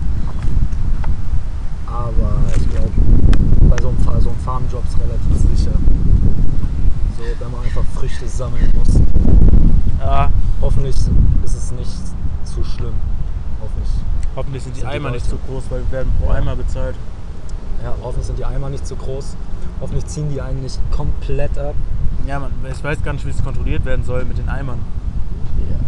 Aber 1.87 2.31
ich 2.55 2.69
glaube, 2.69 2.91
bei 3.69 3.81
so 3.81 3.89
einem, 3.89 3.97
Fa- 3.99 4.19
so 4.21 4.31
Farmjob 4.45 4.83
ist 4.87 4.97
relativ 4.99 5.57
sicher. 5.57 5.71
So, 7.17 7.23
wenn 7.39 7.51
man 7.51 7.61
einfach 7.63 7.83
Früchte 7.95 8.27
sammeln 8.27 8.71
muss. 8.77 8.99
Ja, 9.99 10.29
Hoffentlich 10.61 10.95
ist 11.43 11.55
es 11.55 11.71
nicht 11.71 11.89
zu 12.43 12.63
schlimm. 12.63 12.93
Hoffentlich. 13.61 13.89
Hoffentlich 14.39 14.63
sind 14.63 14.75
die 14.75 14.79
Sind 14.81 14.89
die 14.89 14.95
Eimer 14.95 15.11
nicht 15.11 15.25
so 15.25 15.35
Leute. 15.35 15.47
groß, 15.51 15.63
weil 15.69 15.79
wir 15.81 15.91
werden 15.91 16.11
pro 16.19 16.27
Ja. 16.31 16.35
Eimer 16.39 16.55
bezahlt. 16.55 16.95
Ja, 17.83 17.93
hoffentlich 18.01 18.27
sind 18.27 18.39
die 18.39 18.45
Eimer 18.45 18.69
nicht 18.69 18.85
zu 18.87 18.95
groß. 18.95 19.35
Hoffentlich 19.81 20.05
ziehen 20.07 20.29
die 20.29 20.41
einen 20.41 20.61
nicht 20.63 20.79
komplett 20.91 21.57
ab. 21.57 21.75
Ja, 22.27 22.39
man, 22.39 22.51
ich 22.69 22.83
weiß 22.83 23.01
gar 23.03 23.13
nicht, 23.13 23.25
wie 23.25 23.29
es 23.31 23.43
kontrolliert 23.43 23.85
werden 23.85 24.03
soll 24.03 24.25
mit 24.25 24.37
den 24.37 24.49
Eimern. 24.49 24.79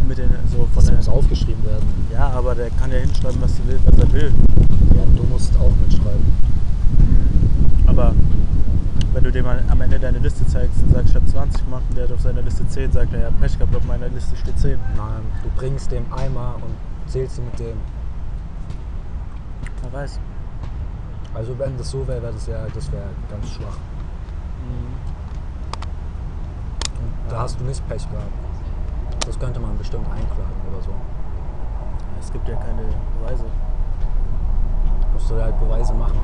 Mit 0.08 0.18
den, 0.18 0.30
so 0.50 0.58
von 0.58 0.68
Das 0.74 0.86
der, 0.86 0.96
muss 0.96 1.08
aufgeschrieben 1.08 1.64
werden. 1.64 1.86
ja, 2.12 2.28
aber 2.30 2.54
der 2.54 2.70
kann 2.70 2.90
ja 2.90 2.98
hinschreiben, 2.98 3.40
was, 3.40 3.52
er 3.58 3.66
will, 3.68 3.78
was 3.84 3.98
er 3.98 4.12
will. 4.12 4.32
Ja, 4.96 5.04
du 5.16 5.22
musst 5.24 5.52
auch 5.56 5.70
mitschreiben. 5.86 6.32
Aber 7.86 8.12
wenn 9.12 9.24
du 9.24 9.30
dem 9.32 9.46
am 9.46 9.80
Ende 9.80 9.98
deine 9.98 10.18
Liste 10.18 10.46
zeigst 10.46 10.82
und 10.82 10.92
sagst, 10.92 11.10
ich 11.10 11.14
habe 11.16 11.26
20 11.26 11.64
gemacht 11.64 11.82
und 11.90 11.96
der 11.96 12.04
hat 12.04 12.12
auf 12.12 12.20
seiner 12.20 12.42
Liste 12.42 12.66
10, 12.66 12.92
sagt 12.92 13.12
er, 13.14 13.20
ja, 13.20 13.30
Pech 13.40 13.58
gehabt, 13.58 13.74
auf 13.76 13.84
meiner 13.84 14.08
Liste 14.08 14.36
steht 14.36 14.58
10. 14.58 14.78
Nein, 14.96 15.22
du 15.42 15.48
bringst 15.56 15.90
dem 15.92 16.04
Eimer 16.12 16.56
und 16.56 17.10
zählst 17.10 17.38
ihn 17.38 17.44
mit 17.44 17.58
dem. 17.60 17.76
Wer 19.92 20.00
weiß. 20.00 20.18
Also 21.34 21.58
wenn 21.58 21.76
das 21.76 21.90
so 21.90 22.06
wäre, 22.06 22.22
wäre 22.22 22.32
das 22.32 22.46
ja, 22.46 22.66
das 22.74 22.92
wäre 22.92 23.04
ganz 23.30 23.48
schwach. 23.50 23.76
Und 26.98 27.30
da 27.30 27.40
hast 27.40 27.60
du 27.60 27.64
nicht 27.64 27.86
Pech 27.88 28.08
gehabt. 28.10 28.32
Das 29.26 29.38
könnte 29.38 29.60
man 29.60 29.76
bestimmt 29.78 30.06
einklagen 30.06 30.60
oder 30.70 30.82
so. 30.82 30.90
Es 32.20 32.32
gibt 32.32 32.48
ja 32.48 32.56
keine 32.56 32.82
Beweise. 33.20 33.44
Musst 35.12 35.30
du 35.30 35.40
halt 35.42 35.58
Beweise 35.60 35.92
machen. 35.94 36.20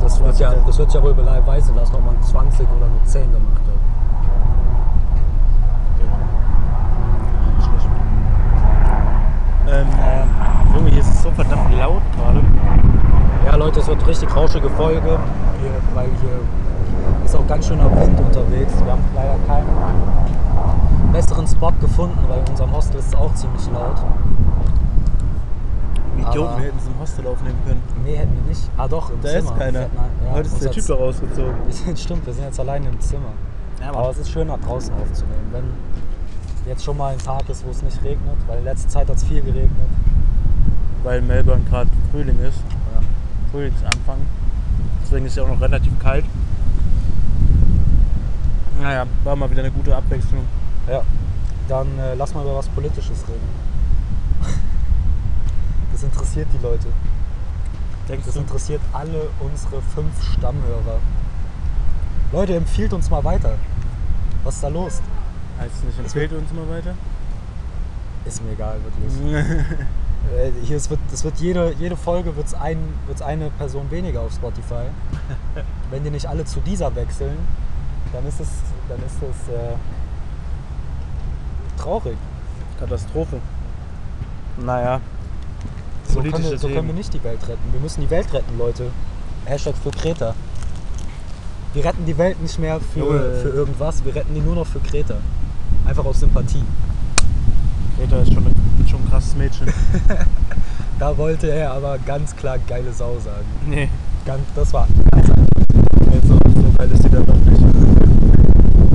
Das 0.00 0.20
wird 0.20 0.38
ja, 0.38 0.54
das 0.66 0.78
wird 0.78 0.92
ja 0.92 1.02
wohl 1.02 1.14
beweisen 1.14 1.74
lassen, 1.74 1.94
ob 1.94 2.04
man 2.04 2.22
20 2.22 2.68
oder 2.68 2.86
nur 2.86 3.04
10 3.04 3.32
gemacht 3.32 3.62
hat. 3.66 3.74
Nicht 7.56 7.66
schlecht. 7.66 7.88
Ähm, 9.66 9.86
hier 9.96 10.43
ist 11.08 11.22
so 11.22 11.30
verdammt 11.30 11.72
laut 11.78 12.02
gerade. 12.16 12.40
Ja 13.46 13.56
Leute, 13.56 13.80
es 13.80 13.86
wird 13.86 14.06
richtig 14.06 14.34
rauschige 14.34 14.70
Folge, 14.70 15.18
hier, 15.60 15.70
weil 15.94 16.08
hier 16.20 17.24
ist 17.24 17.36
auch 17.36 17.46
ganz 17.46 17.66
schöner 17.68 17.90
Wind 17.90 18.18
unterwegs. 18.18 18.72
Wir 18.84 18.92
haben 18.92 19.04
leider 19.14 19.36
keinen 19.46 21.12
besseren 21.12 21.46
Spot 21.46 21.72
gefunden, 21.80 22.18
weil 22.28 22.40
in 22.40 22.48
unserem 22.48 22.72
Hostel 22.72 22.98
ist 22.98 23.08
es 23.08 23.14
auch 23.14 23.32
ziemlich 23.34 23.66
laut. 23.72 23.96
Idioten, 26.16 26.48
Aber- 26.48 26.58
wir 26.58 26.66
hätten 26.66 26.78
es 26.78 26.86
im 26.86 26.98
Hostel 27.00 27.26
aufnehmen 27.26 27.58
können. 27.66 27.82
Nee, 28.04 28.16
hätten 28.16 28.32
wir 28.42 28.48
nicht. 28.48 28.70
Ah 28.76 28.88
doch, 28.88 29.10
im 29.10 29.20
Da 29.20 29.28
Zimmer. 29.28 29.50
ist 29.50 29.58
keiner. 29.58 29.80
Hätten 29.80 29.96
ja, 30.26 30.32
Heute 30.32 30.46
ist 30.48 30.62
der 30.64 30.70
Typ 30.70 30.86
da 30.86 30.94
rausgezogen. 30.94 31.54
Stimmt, 31.96 32.26
wir 32.26 32.32
sind 32.32 32.44
jetzt 32.44 32.60
alleine 32.60 32.88
im 32.88 33.00
Zimmer. 33.00 33.32
Ja, 33.80 33.88
Aber 33.90 34.10
es 34.10 34.18
ist 34.18 34.30
schön, 34.30 34.46
nach 34.48 34.58
draußen 34.60 34.94
aufzunehmen. 34.94 35.48
Wenn 35.52 35.64
jetzt 36.66 36.84
schon 36.84 36.96
mal 36.96 37.12
ein 37.12 37.18
Tag 37.18 37.48
ist, 37.48 37.66
wo 37.66 37.70
es 37.70 37.82
nicht 37.82 38.02
regnet, 38.04 38.36
weil 38.46 38.58
in 38.58 38.64
letzter 38.64 38.88
Zeit 38.88 39.08
hat 39.08 39.16
es 39.16 39.24
viel 39.24 39.42
geregnet. 39.42 39.70
Weil 41.04 41.20
Melbourne 41.22 41.62
gerade 41.70 41.88
Frühling 42.10 42.38
ist. 42.40 42.58
Ja. 42.92 43.00
Frühlingsanfang. 43.52 44.18
Deswegen 45.02 45.26
ist 45.26 45.32
es 45.32 45.36
ja 45.36 45.44
auch 45.44 45.48
noch 45.48 45.60
relativ 45.60 45.96
kalt. 46.00 46.24
Naja, 48.80 49.06
war 49.22 49.36
mal 49.36 49.48
wieder 49.50 49.60
eine 49.62 49.70
gute 49.70 49.94
Abwechslung. 49.96 50.44
ja. 50.90 51.02
Dann 51.68 51.86
äh, 51.98 52.14
lass 52.14 52.34
mal 52.34 52.42
über 52.42 52.56
was 52.56 52.68
Politisches 52.68 53.24
reden. 53.28 53.48
Das 55.92 56.02
interessiert 56.02 56.48
die 56.52 56.58
Leute. 56.62 56.88
Denkst 58.08 58.26
Das 58.26 58.34
du? 58.34 58.40
interessiert 58.40 58.80
alle 58.92 59.28
unsere 59.38 59.80
fünf 59.80 60.22
Stammhörer. 60.32 60.98
Leute, 62.32 62.56
empfiehlt 62.56 62.92
uns 62.92 63.08
mal 63.10 63.22
weiter. 63.22 63.54
Was 64.42 64.56
ist 64.56 64.64
da 64.64 64.68
los? 64.68 65.00
Heißt 65.60 65.72
es 65.78 65.84
nicht, 65.84 65.98
empfehlt 66.00 66.32
uns 66.32 66.52
mal 66.52 66.68
weiter? 66.68 66.94
Ist 68.24 68.42
mir 68.44 68.50
egal, 68.52 68.78
wirklich. 68.82 69.46
Äh, 70.32 70.50
Hier, 70.64 70.76
es 70.76 70.90
wird, 70.90 71.00
es 71.12 71.24
wird 71.24 71.38
jede, 71.38 71.74
jede 71.78 71.96
Folge 71.96 72.36
wird's 72.36 72.54
ein, 72.54 72.78
wird's 73.06 73.22
eine 73.22 73.50
Person 73.50 73.90
weniger 73.90 74.20
auf 74.22 74.32
Spotify. 74.32 74.86
Wenn 75.90 76.04
die 76.04 76.10
nicht 76.10 76.26
alle 76.26 76.44
zu 76.44 76.60
dieser 76.60 76.94
wechseln, 76.94 77.36
dann 78.12 78.26
ist 78.26 78.40
es, 78.40 78.48
dann 78.88 78.98
ist 78.98 79.16
es 79.16 79.48
äh, 79.52 79.74
traurig. 81.78 82.16
Katastrophe. 82.78 83.40
Naja. 84.58 85.00
So 86.08 86.20
können, 86.20 86.24
wir, 86.24 86.32
Politische 86.32 86.58
so 86.58 86.68
können 86.68 86.86
wir 86.88 86.94
nicht 86.94 87.12
die 87.12 87.22
Welt 87.24 87.40
retten. 87.48 87.72
Wir 87.72 87.80
müssen 87.80 88.00
die 88.00 88.10
Welt 88.10 88.32
retten, 88.32 88.58
Leute. 88.58 88.90
Hashtag 89.46 89.74
für 89.76 89.90
Kreta. 89.90 90.34
Wir 91.72 91.84
retten 91.84 92.04
die 92.06 92.16
Welt 92.16 92.40
nicht 92.40 92.58
mehr 92.58 92.80
für, 92.80 93.00
Junge. 93.00 93.18
für 93.42 93.48
irgendwas, 93.48 94.04
wir 94.04 94.14
retten 94.14 94.34
die 94.34 94.40
nur 94.40 94.54
noch 94.54 94.66
für 94.66 94.78
Kreta. 94.80 95.16
Einfach 95.86 96.04
aus 96.04 96.20
Sympathie. 96.20 96.62
Greta 97.98 98.20
ist 98.20 98.32
schon, 98.32 98.46
ein, 98.46 98.54
schon 98.54 98.56
ein 98.56 98.63
krasses 99.14 99.36
Mädchen. 99.36 99.66
Da 100.96 101.18
wollte 101.18 101.50
er 101.50 101.72
aber 101.72 101.98
ganz 101.98 102.36
klar 102.36 102.56
geile 102.56 102.92
Sau 102.92 103.18
sagen. 103.18 103.44
nee. 103.66 103.88
Ganz, 104.24 104.42
das 104.54 104.72
war 104.72 104.86
ganz 105.10 105.28
Jetzt 106.12 106.28
so, 106.28 106.34
so 106.34 106.72
geil 106.78 106.90
ist 106.92 107.04
die 107.04 107.10
dann 107.10 107.26
doch 107.26 107.34
nicht. 107.34 107.60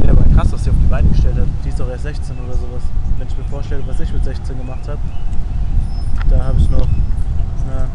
Ja, 0.05 0.11
aber 0.11 0.23
krass, 0.33 0.53
was 0.53 0.63
sie 0.63 0.69
auf 0.69 0.77
die 0.81 0.87
Beine 0.87 1.09
gestellt 1.09 1.35
hat. 1.35 1.47
Die 1.63 1.69
ist 1.69 1.77
doch 1.77 1.89
erst 1.89 2.03
16 2.03 2.37
oder 2.37 2.53
sowas. 2.53 2.83
Wenn 3.17 3.27
ich 3.27 3.37
mir 3.37 3.43
vorstelle, 3.43 3.83
was 3.85 3.99
ich 3.99 4.13
mit 4.13 4.23
16 4.23 4.57
gemacht 4.57 4.87
habe, 4.87 4.99
da 6.29 6.45
habe 6.45 6.57
ich 6.57 6.69
noch, 6.69 6.87
na, 7.67 7.87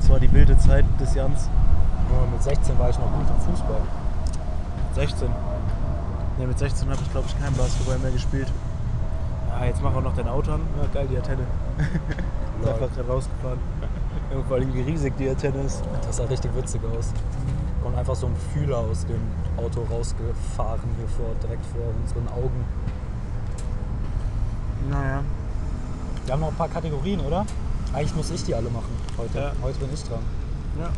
das 0.00 0.08
war 0.08 0.18
die 0.18 0.32
wilde 0.32 0.56
Zeit 0.56 0.86
des 0.98 1.14
Jans. 1.14 1.50
Oh, 2.10 2.26
mit 2.32 2.42
16 2.42 2.78
war 2.78 2.88
ich 2.88 2.98
noch 2.98 3.12
gut 3.12 3.26
im 3.28 3.52
Fußball. 3.52 3.82
16. 4.94 5.28
Ne, 6.38 6.46
mit 6.46 6.58
16 6.58 6.88
habe 6.88 7.00
ich 7.02 7.10
glaube 7.12 7.26
ich 7.28 7.38
kein 7.38 7.52
Basketball 7.52 7.98
mehr 7.98 8.12
gespielt. 8.12 8.50
Ja, 9.50 9.66
jetzt 9.66 9.82
mach 9.82 9.94
auch 9.94 10.02
noch 10.02 10.16
dein 10.16 10.28
Auto 10.28 10.52
an. 10.52 10.62
Ja, 10.80 10.88
geil, 10.92 11.06
die 11.10 11.18
Antenne. 11.18 11.46
Ist 11.82 12.68
einfach 12.68 12.94
gerade 12.94 13.08
rausgefahren. 13.08 13.58
Ja, 14.32 14.42
vor 14.42 14.56
allem 14.56 14.72
wie 14.74 14.82
riesig 14.82 15.16
die 15.18 15.28
Antenne 15.28 15.62
ist. 15.62 15.82
Das 16.06 16.16
sah 16.16 16.24
richtig 16.24 16.54
witzig 16.56 16.80
aus. 16.96 17.12
Und 17.84 17.94
einfach 17.96 18.14
so 18.14 18.26
ein 18.26 18.36
Fühler 18.52 18.78
aus 18.78 19.04
dem 19.06 19.20
Auto 19.56 19.82
rausgefahren 19.90 20.88
hier 20.96 21.08
vor, 21.08 21.34
direkt 21.42 21.64
vor 21.66 21.82
unseren 22.00 22.28
Augen. 22.28 22.64
Naja. 24.88 25.22
Wir 26.24 26.32
haben 26.32 26.40
noch 26.40 26.48
ein 26.48 26.54
paar 26.54 26.68
Kategorien, 26.68 27.20
oder? 27.20 27.44
Eigentlich 27.92 28.14
muss 28.14 28.30
ich 28.30 28.44
die 28.44 28.54
alle 28.54 28.70
machen 28.70 28.92
heute. 29.18 29.38
Ja. 29.38 29.52
Heute 29.62 29.78
bin 29.80 29.88
ich 29.92 30.02
dran. 30.04 30.20
Ja. 30.78 30.90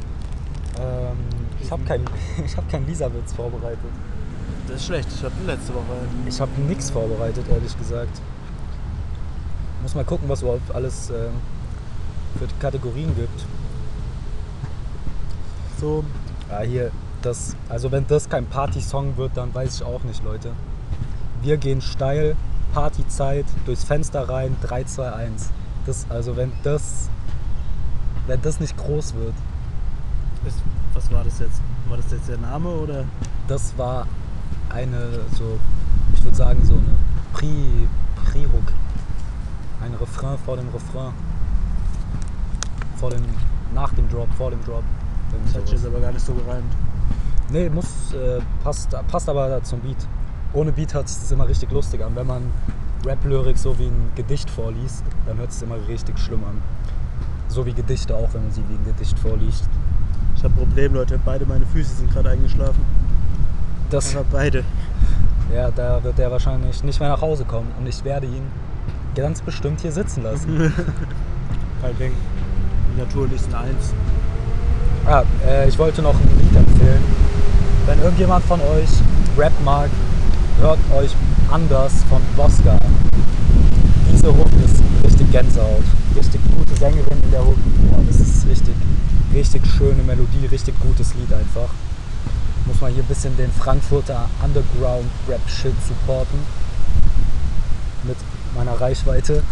Ähm, 0.80 1.16
ich 1.60 1.70
habe 1.70 1.82
keinen 1.84 2.04
ich 2.44 2.56
hab 2.56 2.68
keinen 2.68 2.86
Lisa-Witz 2.86 3.32
vorbereitet. 3.32 3.78
Das 4.68 4.76
ist 4.76 4.86
schlecht. 4.86 5.08
Ich 5.12 5.22
hatte 5.22 5.34
letzte 5.46 5.74
Woche. 5.74 5.82
Ich 6.26 6.40
habe 6.40 6.50
nichts 6.68 6.90
vorbereitet, 6.90 7.46
ehrlich 7.50 7.76
gesagt. 7.78 8.20
Muss 9.84 9.94
mal 9.94 10.04
gucken, 10.04 10.28
was 10.28 10.42
überhaupt 10.42 10.74
alles 10.74 11.10
ähm, 11.10 11.34
für 12.36 12.48
Kategorien 12.58 13.14
gibt. 13.14 13.44
So, 15.80 16.02
Ja, 16.50 16.60
hier, 16.62 16.90
das, 17.22 17.54
also 17.68 17.92
wenn 17.92 18.04
das 18.08 18.28
kein 18.28 18.46
Party-Song 18.46 19.16
wird, 19.16 19.36
dann 19.36 19.54
weiß 19.54 19.76
ich 19.76 19.82
auch 19.84 20.02
nicht, 20.02 20.24
Leute. 20.24 20.50
Wir 21.42 21.56
gehen 21.56 21.80
steil, 21.80 22.34
Partyzeit, 22.72 23.46
durchs 23.66 23.84
Fenster 23.84 24.28
rein, 24.28 24.56
3, 24.62 24.84
2, 24.84 25.12
1. 25.12 25.50
Das, 25.86 26.06
also 26.08 26.36
wenn 26.36 26.50
das, 26.64 27.08
wenn 28.26 28.42
das 28.42 28.58
nicht 28.58 28.76
groß 28.76 29.14
wird, 29.14 29.34
ist, 30.46 30.58
was 30.94 31.12
war 31.12 31.22
das 31.22 31.38
jetzt? 31.38 31.60
War 31.88 31.98
das 31.98 32.10
jetzt 32.10 32.28
der 32.28 32.38
Name 32.38 32.68
oder? 32.70 33.04
das 33.48 33.76
war 33.76 34.06
eine, 34.70 35.20
so, 35.36 35.58
ich 36.14 36.24
würde 36.24 36.36
sagen, 36.36 36.64
so 36.64 36.74
eine 36.74 36.94
Pri, 37.32 37.88
Pri-Hook. 38.24 38.72
Ein 39.84 39.92
Refrain 40.00 40.38
vor 40.38 40.56
dem 40.56 40.68
Refrain. 40.70 41.12
Vor 42.96 43.10
dem, 43.10 43.22
nach 43.74 43.92
dem 43.92 44.08
Drop, 44.08 44.28
vor 44.38 44.50
dem 44.50 44.64
Drop. 44.64 44.82
Das 45.44 45.56
hat 45.56 45.68
jetzt 45.68 45.84
aber 45.84 46.00
gar 46.00 46.10
nicht 46.10 46.24
so 46.24 46.32
gereimt. 46.32 46.72
Nee, 47.50 47.68
muss, 47.68 48.14
äh, 48.14 48.40
passt, 48.62 48.96
passt 49.08 49.28
aber 49.28 49.62
zum 49.62 49.80
Beat. 49.80 50.08
Ohne 50.54 50.72
Beat 50.72 50.94
hört 50.94 51.04
das 51.04 51.30
immer 51.30 51.46
richtig 51.46 51.70
lustig 51.70 52.02
an. 52.02 52.16
Wenn 52.16 52.26
man 52.26 52.42
Rap-Lyrik 53.04 53.58
so 53.58 53.78
wie 53.78 53.88
ein 53.88 54.10
Gedicht 54.14 54.48
vorliest, 54.48 55.04
dann 55.26 55.36
hört 55.36 55.50
es 55.50 55.60
immer 55.60 55.76
richtig 55.86 56.18
schlimm 56.18 56.44
an. 56.44 56.62
So 57.48 57.66
wie 57.66 57.74
Gedichte 57.74 58.16
auch, 58.16 58.32
wenn 58.32 58.44
man 58.44 58.52
sie 58.52 58.62
wie 58.68 58.74
ein 58.74 58.84
Gedicht 58.86 59.18
vorliest. 59.18 59.68
Ich 60.34 60.44
habe 60.44 60.54
ein 60.54 60.66
Problem, 60.66 60.94
Leute. 60.94 61.20
Beide 61.22 61.44
meine 61.44 61.66
Füße 61.66 61.96
sind 61.96 62.10
gerade 62.10 62.30
eingeschlafen. 62.30 62.82
Das, 63.90 64.16
Aber 64.16 64.24
beide. 64.32 64.64
ja, 65.54 65.70
da 65.70 66.02
wird 66.02 66.18
er 66.18 66.30
wahrscheinlich 66.30 66.82
nicht 66.82 67.00
mehr 67.00 67.10
nach 67.10 67.20
Hause 67.20 67.44
kommen 67.44 67.70
und 67.78 67.86
ich 67.86 68.02
werde 68.02 68.26
ihn 68.26 68.46
ganz 69.14 69.40
bestimmt 69.40 69.80
hier 69.80 69.92
sitzen 69.92 70.22
lassen. 70.22 70.56
Kein 71.82 71.98
Ding. 71.98 72.12
Die 72.94 73.00
Natur 73.00 73.28
ist 73.32 73.48
ein 73.48 73.54
Eins. 73.54 73.94
Ah, 75.06 75.22
äh, 75.46 75.68
ich 75.68 75.78
wollte 75.78 76.02
noch 76.02 76.14
ein 76.14 76.38
Lied 76.38 76.56
empfehlen. 76.56 77.02
Wenn 77.86 78.00
irgendjemand 78.00 78.44
von 78.44 78.60
euch 78.60 78.88
Rap 79.36 79.52
mag, 79.64 79.90
hört 80.60 80.78
euch 80.96 81.10
Anders 81.50 81.92
von 82.08 82.22
Bosca 82.36 82.72
an. 82.72 82.94
Diese 84.10 84.28
Hook 84.28 84.48
ist 84.64 84.82
richtig 85.04 85.30
Gänsehaut. 85.30 85.84
Richtig 86.16 86.40
gute 86.56 86.74
Sängerin 86.76 87.18
in 87.22 87.30
der 87.30 87.44
Hook. 87.44 87.58
Boah, 87.90 88.02
das 88.06 88.20
ist 88.20 88.46
richtig, 88.46 88.74
richtig 89.34 89.62
schöne 89.66 90.02
Melodie, 90.02 90.46
richtig 90.50 90.74
gutes 90.80 91.14
Lied 91.14 91.32
einfach. 91.32 91.68
Muss 92.66 92.80
man 92.80 92.92
hier 92.92 93.02
ein 93.02 93.08
bisschen 93.08 93.36
den 93.36 93.52
Frankfurter 93.52 94.28
Underground 94.42 95.10
Rap 95.28 95.46
Shit 95.46 95.74
supporten. 95.86 96.38
Meiner 98.54 98.80
Reichweite. 98.80 99.42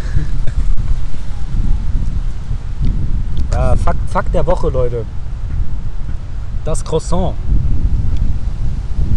ja, 3.52 3.76
Fakt, 3.84 4.10
Fakt 4.10 4.34
der 4.34 4.46
Woche, 4.46 4.68
Leute. 4.68 5.04
Das 6.64 6.84
Croissant. 6.84 7.34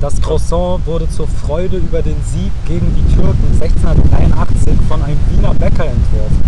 Das 0.01 0.19
Croissant 0.21 0.85
wurde 0.85 1.07
zur 1.09 1.27
Freude 1.27 1.77
über 1.77 2.01
den 2.01 2.17
Sieg 2.23 2.51
gegen 2.67 2.95
die 2.95 3.15
Türken 3.15 3.43
1683 3.61 4.73
von 4.87 5.01
einem 5.03 5.19
Wiener 5.29 5.53
Bäcker 5.53 5.85
entworfen. 5.85 6.43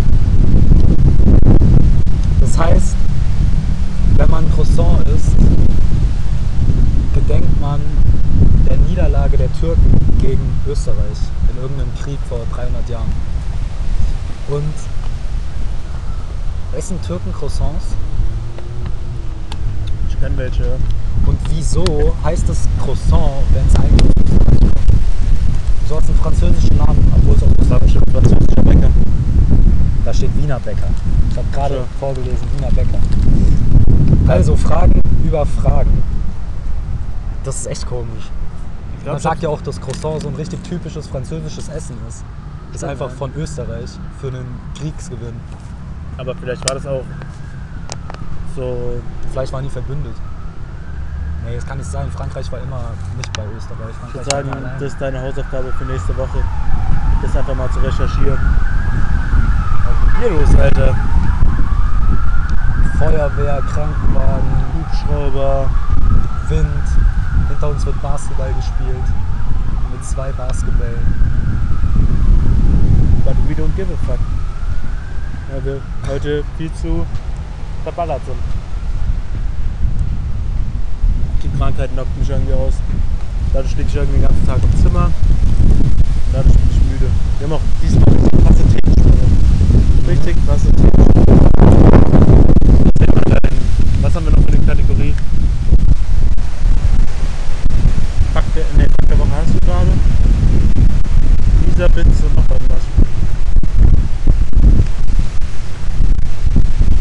Das 2.41 2.57
heißt, 2.57 2.95
wenn 4.15 4.29
man 4.31 4.51
Croissant 4.53 5.07
isst, 5.09 5.35
gedenkt 7.13 7.61
man 7.61 7.79
Niederlage 8.97 9.37
der 9.37 9.53
Türken 9.53 9.95
gegen 10.19 10.59
Österreich 10.67 11.19
in 11.51 11.61
irgendeinem 11.61 11.93
Krieg 12.01 12.17
vor 12.27 12.39
300 12.51 12.89
Jahren. 12.89 13.11
Und 14.47 14.73
essen 16.75 16.99
Türken 17.03 17.31
Croissants? 17.31 17.85
Ich 20.09 20.19
kenne 20.19 20.35
welche. 20.37 20.77
Und 21.27 21.37
wieso 21.51 21.85
heißt 22.23 22.49
es 22.49 22.67
Croissant, 22.83 23.29
wenn 23.53 23.67
es 23.67 23.75
eigentlich? 23.75 24.11
So 25.87 25.97
hat 25.97 26.03
es 26.03 26.09
einen 26.09 26.17
französischen 26.17 26.77
Namen, 26.77 27.13
obwohl 27.15 27.35
es 27.35 27.43
aus 27.43 27.49
Das 27.49 27.65
Österreich 27.65 27.81
bestimmt 27.83 28.09
französischer 28.09 28.63
Bäcker. 28.63 28.89
Da 30.05 30.13
steht 30.15 30.35
Wiener 30.41 30.59
Bäcker. 30.59 30.87
Ich 31.29 31.37
habe 31.37 31.47
gerade 31.53 31.75
Ja. 31.75 31.83
vorgelesen, 31.99 32.47
Wiener 32.57 32.71
Bäcker. 32.71 32.97
Also 34.27 34.55
Fragen 34.55 34.99
über 35.23 35.45
Fragen. 35.45 36.01
Das 37.43 37.57
ist 37.57 37.67
echt 37.67 37.85
komisch. 37.85 38.31
Ich 39.07 39.13
Man 39.13 39.21
sagt 39.21 39.41
ja 39.41 39.47
auch, 39.47 39.61
dass 39.61 39.79
Croissant 39.79 40.21
so 40.21 40.27
ein 40.27 40.35
richtig 40.35 40.61
typisches 40.63 41.07
französisches 41.07 41.69
Essen 41.69 41.95
ist. 42.09 42.25
Ist 42.73 42.83
einfach 42.83 43.09
von 43.09 43.33
Österreich 43.35 43.89
für 44.19 44.27
einen 44.27 44.59
Kriegsgewinn. 44.77 45.39
Aber 46.17 46.35
vielleicht 46.35 46.67
war 46.67 46.75
das 46.75 46.85
auch 46.85 47.05
so. 48.53 49.01
Vielleicht 49.31 49.53
waren 49.53 49.63
die 49.63 49.69
verbündet. 49.69 50.13
Nee, 51.45 51.55
das 51.55 51.65
kann 51.65 51.77
nicht 51.77 51.89
sein. 51.89 52.11
Frankreich 52.11 52.51
war 52.51 52.59
immer 52.59 52.81
nicht 53.15 53.31
bei 53.31 53.43
Österreich. 53.55 53.91
Ich 53.91 53.95
Frankreich 53.95 54.13
würde 54.13 54.31
war 54.31 54.43
sagen, 54.43 54.51
allein. 54.51 54.79
das 54.81 54.91
ist 54.91 55.01
deine 55.01 55.21
Hausaufgabe 55.21 55.71
für 55.71 55.85
nächste 55.85 56.17
Woche. 56.17 56.43
Das 57.21 57.33
einfach 57.33 57.55
mal 57.55 57.71
zu 57.71 57.79
recherchieren. 57.79 58.39
Was 59.85 60.13
ist 60.13 60.17
hier 60.19 60.29
los, 60.31 60.59
Alter? 60.59 60.95
Feuerwehr, 62.99 63.61
Krankenwagen, 63.71 64.65
Hubschrauber. 64.73 65.69
Wind. 66.49 67.06
Uns 67.65 67.85
wird 67.85 68.01
Basketball 68.01 68.53
gespielt. 68.53 69.03
Mit 69.91 70.05
zwei 70.05 70.31
Basketballen. 70.31 70.95
But 73.25 73.35
we 73.47 73.53
don't 73.55 73.75
give 73.75 73.91
a 73.91 73.97
fuck. 74.05 74.19
Weil 75.51 75.65
wir 75.65 75.81
heute 76.07 76.43
viel 76.57 76.71
zu 76.73 77.05
verballert 77.83 78.21
sind. 78.25 78.37
Die 81.43 81.57
Krankheit 81.57 81.91
knockt 81.93 82.17
mich 82.17 82.29
irgendwie 82.29 82.53
aus. 82.53 82.75
Dadurch 83.53 83.75
liege 83.75 83.89
ich 83.89 83.95
irgendwie 83.95 84.19
den 84.19 84.27
ganzen 84.27 84.45
Tag 84.47 84.59
im 84.63 84.81
Zimmer. 84.81 85.05
Und 85.05 85.13
dadurch 86.33 86.55
bin 86.55 86.69
ich 86.71 86.91
müde. 86.91 87.11
Wir 87.39 87.47
haben 87.47 87.53
auch 87.53 87.61
diesmal 87.81 88.13
richtig 88.13 88.45
krasse 88.45 88.63
Themensprünge. 88.63 90.07
Richtig 90.07 90.45
krasse 90.45 90.71
Themensprünge. 90.71 90.97
Was 94.01 94.15
haben 94.15 94.25
wir 94.25 94.31
noch 94.31 94.43
für 94.43 94.55
eine 94.55 94.65
Kategorie? 94.65 95.13
Fakt 98.33 98.55
der, 98.55 98.63
nee, 98.77 98.83
Fakt 98.83 99.09
der 99.09 99.19
Woche 99.19 99.29
hast 99.35 99.53
du 99.53 99.59
gerade. 99.65 99.91
Dieser 101.77 101.95
Witz 101.95 102.07
und 102.23 102.35
noch 102.35 102.49
irgendwas. 102.49 102.81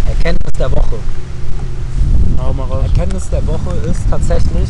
Erkenntnis 0.07 0.53
der 0.53 0.71
Woche. 0.71 0.97
Hau 2.37 2.53
mal 2.53 2.65
raus. 2.65 2.83
Erkenntnis 2.83 3.31
der 3.31 3.47
Woche 3.47 3.71
ist 3.91 4.03
tatsächlich, 4.11 4.69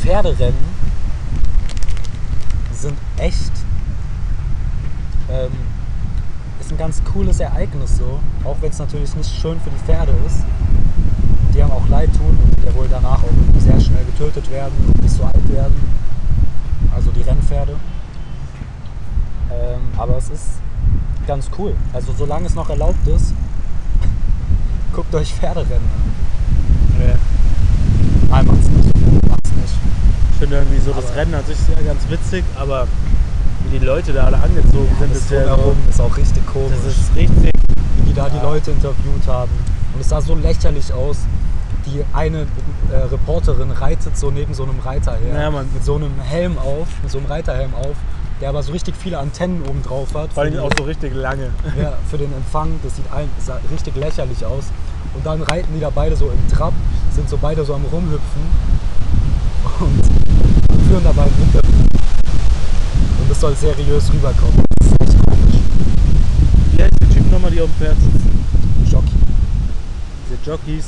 Pferderennen 0.00 0.54
sind 2.74 2.96
echt, 3.16 3.50
ähm, 5.28 5.50
ist 6.60 6.70
ein 6.70 6.78
ganz 6.78 7.02
cooles 7.12 7.40
Ereignis 7.40 7.98
so, 7.98 8.20
auch 8.44 8.56
wenn 8.60 8.70
es 8.70 8.78
natürlich 8.78 9.16
nicht 9.16 9.34
schön 9.34 9.58
für 9.58 9.70
die 9.70 9.84
Pferde 9.84 10.14
ist. 10.24 10.44
Die 11.52 11.60
haben 11.60 11.72
auch 11.72 11.88
Leid 11.88 12.10
tun 12.16 12.38
und 12.40 12.56
die 12.56 12.66
ja 12.68 12.74
wohl 12.76 12.86
danach 12.88 13.20
auch 13.20 13.58
sehr 13.58 13.80
schnell 13.80 14.04
getötet 14.04 14.48
werden 14.48 14.74
und 14.86 15.02
nicht 15.02 15.16
so 15.16 15.24
alt 15.24 15.52
werden. 15.52 16.07
Also 16.98 17.12
die 17.12 17.22
Rennpferde. 17.22 17.76
Ähm, 19.52 19.80
aber 19.96 20.16
es 20.16 20.30
ist 20.30 20.46
ganz 21.28 21.48
cool. 21.56 21.76
Also 21.92 22.12
solange 22.18 22.46
es 22.46 22.56
noch 22.56 22.68
erlaubt 22.68 23.06
ist, 23.06 23.34
guckt 24.92 25.14
euch 25.14 25.32
Pferderennen 25.32 25.76
an. 25.76 26.98
Nee. 26.98 27.14
Nein, 28.28 28.46
macht's 28.48 28.68
nicht. 28.68 29.28
Macht's 29.28 29.52
nicht. 29.52 29.74
Ich 30.32 30.38
finde 30.38 30.56
irgendwie 30.56 30.80
so 30.80 30.90
das 30.92 31.06
Aber- 31.06 31.16
Rennen 31.16 31.34
an 31.34 31.44
sich 31.46 31.56
ja 31.72 31.80
ganz 31.82 32.02
witzig, 32.08 32.44
aber 32.58 32.88
wie 33.70 33.78
die 33.78 33.84
Leute 33.84 34.12
da 34.12 34.24
alle 34.24 34.38
angezogen 34.42 34.88
sind, 34.98 35.12
das 35.12 35.18
ist 35.18 35.30
ja 35.30 35.54
so, 35.56 35.76
ist 35.88 36.00
auch 36.00 36.16
richtig 36.16 36.44
komisch, 36.46 36.72
das 36.84 36.96
ist 36.96 37.14
richtig. 37.14 37.52
wie 37.96 38.08
die 38.08 38.14
da 38.14 38.28
die 38.28 38.38
ja. 38.38 38.42
Leute 38.42 38.72
interviewt 38.72 39.24
haben. 39.28 39.52
Und 39.94 40.00
es 40.00 40.08
sah 40.08 40.20
so 40.20 40.34
lächerlich 40.34 40.92
aus. 40.92 41.18
Die 41.86 42.04
eine 42.12 42.46
äh, 42.92 42.96
Reporterin 42.96 43.70
reitet 43.70 44.16
so 44.16 44.30
neben 44.30 44.54
so 44.54 44.64
einem 44.64 44.78
Reiter 44.80 45.16
her. 45.16 45.40
Ja, 45.40 45.50
Mann. 45.50 45.68
Mit 45.72 45.84
so 45.84 45.96
einem 45.96 46.20
Helm 46.20 46.58
auf, 46.58 46.86
mit 47.02 47.10
so 47.10 47.18
einem 47.18 47.26
Reiterhelm 47.26 47.74
auf, 47.74 47.96
der 48.40 48.48
aber 48.48 48.62
so 48.62 48.72
richtig 48.72 48.94
viele 48.96 49.18
Antennen 49.18 49.62
oben 49.62 49.82
drauf 49.82 50.14
hat. 50.14 50.32
Vor 50.32 50.44
allem 50.44 50.58
auch 50.58 50.72
so 50.76 50.84
richtig 50.84 51.14
lange. 51.14 51.50
ja, 51.80 51.94
für 52.10 52.18
den 52.18 52.32
Empfang, 52.32 52.78
das 52.82 52.96
sieht 52.96 53.10
ein, 53.12 53.28
das 53.36 53.46
sah 53.46 53.60
richtig 53.70 53.96
lächerlich 53.96 54.44
aus. 54.44 54.64
Und 55.14 55.24
dann 55.26 55.42
reiten 55.42 55.68
die 55.74 55.80
da 55.80 55.90
beide 55.90 56.16
so 56.16 56.30
im 56.30 56.48
Trab, 56.54 56.72
sind 57.14 57.28
so 57.28 57.38
beide 57.40 57.64
so 57.64 57.74
am 57.74 57.84
rumhüpfen 57.92 58.42
und 59.80 60.82
führen 60.88 61.04
dabei 61.04 61.22
ein 61.22 61.42
Interview. 61.42 61.78
Und 63.20 63.30
das 63.30 63.40
soll 63.40 63.54
seriös 63.56 64.12
rüberkommen. 64.12 64.62
Das 64.78 64.88
ist 64.88 65.00
echt 65.00 65.24
komisch. 65.24 65.60
Wie 66.72 66.82
heißt 66.82 66.94
die 67.00 67.14
Typen 67.14 67.30
nochmal, 67.30 67.50
die 67.50 67.60
auf 67.60 67.68
dem 67.68 67.86
Pferd 67.86 67.96
sitzen? 68.00 68.44
Jockey. 68.90 69.12
Diese 70.28 70.50
Jockeys. 70.50 70.86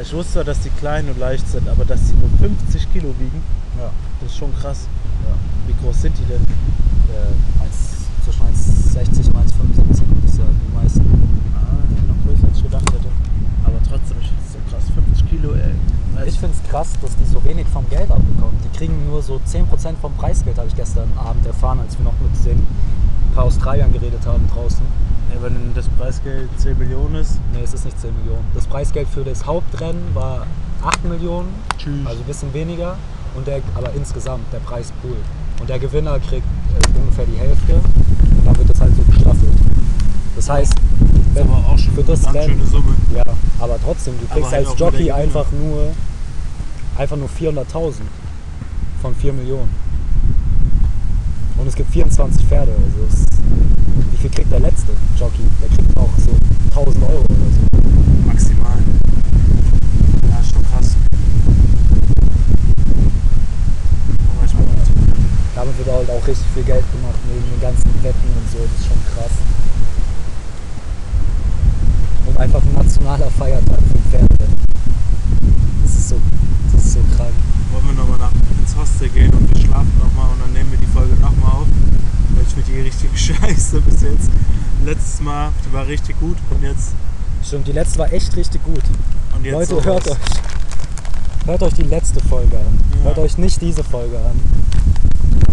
Ich 0.00 0.12
wusste 0.12 0.32
zwar, 0.34 0.44
dass 0.44 0.60
die 0.60 0.70
klein 0.70 1.08
und 1.08 1.18
leicht 1.18 1.48
sind, 1.48 1.68
aber 1.68 1.84
dass 1.84 2.08
sie 2.08 2.14
nur 2.14 2.28
50 2.40 2.92
Kilo 2.92 3.14
wiegen, 3.18 3.42
Ja. 3.78 3.90
das 4.20 4.30
ist 4.30 4.38
schon 4.38 4.52
krass. 4.56 4.86
ja. 5.26 5.34
Wie 5.66 5.74
groß 5.84 6.02
sind 6.02 6.16
die 6.18 6.24
denn? 6.24 6.42
Äh, 6.42 7.62
1, 7.62 8.06
zwischen 8.24 8.42
1,60 8.42 9.28
und 9.28 9.36
1,75 9.36 10.00
würde 10.08 10.26
ich 10.26 10.32
sagen, 10.32 10.60
die 10.68 10.74
meisten. 10.74 11.00
Ah, 11.54 11.78
noch 12.08 12.18
größer 12.26 12.46
als 12.48 12.56
ich 12.58 12.62
gedacht 12.64 12.92
hätte. 12.92 13.08
Aber 13.64 13.78
trotzdem, 13.88 14.16
ich 14.20 14.26
finde 14.28 14.42
es 14.44 14.52
so 14.52 14.58
krass. 14.68 14.84
50 14.94 15.30
Kilo, 15.30 15.52
ey. 15.54 15.72
Weiß 16.14 16.26
Ich 16.28 16.38
finde 16.40 16.56
es 16.62 16.68
krass, 16.70 16.88
dass 17.00 17.16
die 17.16 17.24
so 17.24 17.42
wenig 17.44 17.66
vom 17.68 17.88
Geld 17.88 18.10
abbekommen. 18.10 18.56
Die 18.64 18.76
kriegen 18.76 19.06
nur 19.08 19.22
so 19.22 19.40
10% 19.46 19.94
vom 20.00 20.12
Preisgeld, 20.14 20.58
habe 20.58 20.68
ich 20.68 20.76
gestern 20.76 21.08
Abend 21.16 21.46
erfahren, 21.46 21.78
als 21.80 21.96
wir 21.98 22.04
noch 22.04 22.18
mit 22.20 22.34
den 22.44 22.66
paar 23.34 23.44
Australiern 23.44 23.92
geredet 23.92 24.26
haben 24.26 24.46
draußen. 24.52 24.84
Nee, 25.34 25.42
wenn 25.42 25.74
das 25.74 25.88
Preisgeld 25.98 26.48
10 26.58 26.78
Millionen 26.78 27.16
ist, 27.16 27.40
Nee, 27.52 27.62
es 27.64 27.74
ist 27.74 27.84
nicht 27.84 28.00
10 28.00 28.14
Millionen. 28.18 28.44
Das 28.54 28.66
Preisgeld 28.66 29.08
für 29.08 29.24
das 29.24 29.44
Hauptrennen 29.46 30.02
war 30.14 30.46
8 30.82 31.04
Millionen, 31.04 31.48
tschüss. 31.78 32.06
also 32.06 32.20
ein 32.20 32.26
bisschen 32.26 32.52
weniger. 32.54 32.96
Und 33.34 33.46
der, 33.46 33.60
aber 33.74 33.92
insgesamt 33.94 34.44
der 34.52 34.58
Preispool. 34.58 35.16
Und 35.60 35.68
der 35.68 35.78
Gewinner 35.78 36.18
kriegt 36.20 36.46
äh, 36.46 36.98
ungefähr 37.00 37.24
die 37.26 37.36
Hälfte. 37.36 37.74
Und 37.74 38.46
dann 38.46 38.56
wird 38.56 38.70
das 38.70 38.80
halt 38.80 38.94
so 38.94 39.02
gestaffelt. 39.02 39.52
Das 40.36 40.48
heißt, 40.48 40.74
wenn, 41.32 41.48
für 41.94 42.02
das 42.04 42.32
Rennen, 42.32 42.64
Summe. 42.66 42.94
ja, 43.14 43.24
aber 43.58 43.76
trotzdem, 43.82 44.14
du 44.20 44.26
Aber 44.26 44.34
kriegst 44.34 44.52
halt 44.52 44.66
als 44.66 44.74
auch 44.74 44.78
Jockey 44.78 45.10
einfach 45.10 45.46
nur, 45.50 45.92
einfach 46.96 47.16
nur 47.16 47.28
400.000 47.28 47.94
von 49.02 49.14
4 49.16 49.32
Millionen. 49.32 49.70
Und 51.56 51.66
es 51.66 51.74
gibt 51.74 51.90
24 51.90 52.46
Pferde. 52.46 52.72
Also 52.72 52.98
es, 53.08 53.24
wie 54.10 54.16
viel 54.16 54.30
kriegt 54.30 54.50
der 54.50 54.60
letzte 54.60 54.92
Jockey? 55.18 55.46
Der 55.60 55.68
kriegt 55.68 55.96
auch 55.96 56.10
so 56.18 56.30
1000 56.70 57.04
Euro 57.04 57.24
oder 57.24 57.48
so. 57.54 58.26
Maximal. 58.26 58.78
Ja, 60.30 60.40
ist 60.40 60.52
schon 60.52 60.64
krass. 60.64 60.96
Aber 64.34 64.44
ich 64.44 64.52
bin 64.52 64.66
Damit 65.54 65.78
wird 65.78 65.88
halt 65.88 66.10
auch 66.10 66.26
richtig 66.26 66.46
viel 66.54 66.64
Geld 66.64 66.84
gemacht, 66.92 67.18
neben 67.28 67.48
den 67.50 67.60
ganzen 67.60 67.90
Wetten 68.02 68.28
und 68.34 68.50
so, 68.50 68.58
das 68.58 68.80
ist 68.80 68.86
schon 68.88 68.98
krass. 69.14 69.32
Und 72.26 72.36
einfach 72.38 72.62
ein 72.62 72.74
nationaler 72.74 73.30
Feiertag 73.30 73.78
für 73.78 73.94
den 73.94 74.10
Fernsehen. 74.10 74.54
Das 75.84 75.94
ist 75.94 76.08
so, 76.08 76.16
das 76.72 76.84
ist 76.84 76.92
so 76.94 77.00
krank. 77.16 77.30
Wollen 77.72 77.86
wir 77.86 77.94
nochmal 77.94 78.18
nach 78.18 78.32
ins 78.60 78.74
Hostel 78.76 79.08
gehen 79.10 79.32
und 79.34 79.48
wir 79.54 79.60
schlafen 79.60 79.92
nochmal 79.98 80.32
und 80.32 80.40
dann 80.40 80.52
nehmen 80.52 80.70
wir 80.72 80.78
die 80.78 80.86
Folge 80.86 81.14
nochmal 81.20 81.52
auf. 81.62 81.68
Weil 82.34 82.42
ich 82.42 82.54
finde 82.54 82.70
die 82.70 82.76
scheiße 83.54 83.80
bis 83.80 84.02
jetzt. 84.02 84.30
Letztes 84.84 85.20
Mal, 85.20 85.50
die 85.66 85.72
war 85.72 85.86
richtig 85.86 86.18
gut 86.20 86.36
und 86.50 86.62
jetzt. 86.62 86.92
Stimmt, 87.44 87.66
die 87.68 87.72
letzte 87.72 87.98
war 87.98 88.12
echt 88.12 88.34
richtig 88.36 88.62
gut. 88.64 88.82
Und 89.36 89.44
jetzt 89.44 89.52
Leute, 89.54 89.70
sowas. 89.70 89.84
hört 89.84 90.10
euch. 90.10 90.16
Hört 91.46 91.62
euch 91.62 91.74
die 91.74 91.82
letzte 91.82 92.20
Folge 92.20 92.56
an. 92.58 92.78
Ja. 92.98 93.04
Hört 93.04 93.18
euch 93.18 93.36
nicht 93.38 93.60
diese 93.60 93.84
Folge 93.84 94.16
an. 94.18 94.40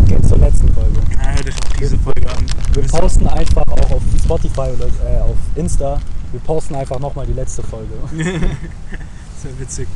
Geht 0.07 0.25
zur 0.27 0.37
letzten 0.37 0.73
Folge. 0.73 0.91
Ja, 1.11 1.31
hört 1.31 1.47
euch 1.47 1.55
auch 1.55 1.77
diese 1.79 1.97
Folge 1.97 2.29
an. 2.29 2.45
Wir 2.73 2.83
ihr- 2.83 2.89
posten 2.89 3.27
einfach 3.27 3.63
auch 3.67 3.91
auf 3.91 4.01
Spotify 4.23 4.69
oder 4.75 4.87
äh, 4.87 5.19
auf 5.21 5.35
Insta. 5.55 5.99
Wir 6.31 6.39
posten 6.39 6.75
einfach 6.75 6.99
nochmal 6.99 7.25
die 7.25 7.33
letzte 7.33 7.61
Folge. 7.63 7.93
Sehr 8.15 9.59
witzig. 9.59 9.87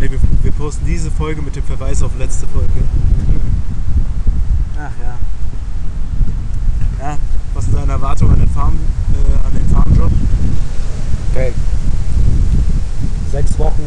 Nee, 0.00 0.10
wir, 0.10 0.18
wir 0.42 0.52
posten 0.52 0.84
diese 0.84 1.10
Folge 1.10 1.40
mit 1.40 1.56
dem 1.56 1.62
Verweis 1.64 2.02
auf 2.02 2.10
letzte 2.18 2.46
Folge. 2.48 2.68
Ach 4.78 4.90
ja. 5.02 5.16
Ja, 6.98 7.18
was 7.52 7.64
sind 7.64 7.76
deine 7.76 7.92
Erwartungen 7.92 8.32
an 8.32 8.38
den 8.38 8.48
Farm, 8.48 8.78
äh, 9.12 9.46
an 9.46 9.52
den 9.52 9.68
Farmjob? 9.68 10.10
Okay. 11.30 11.52
Sechs 13.30 13.58
Wochen 13.58 13.84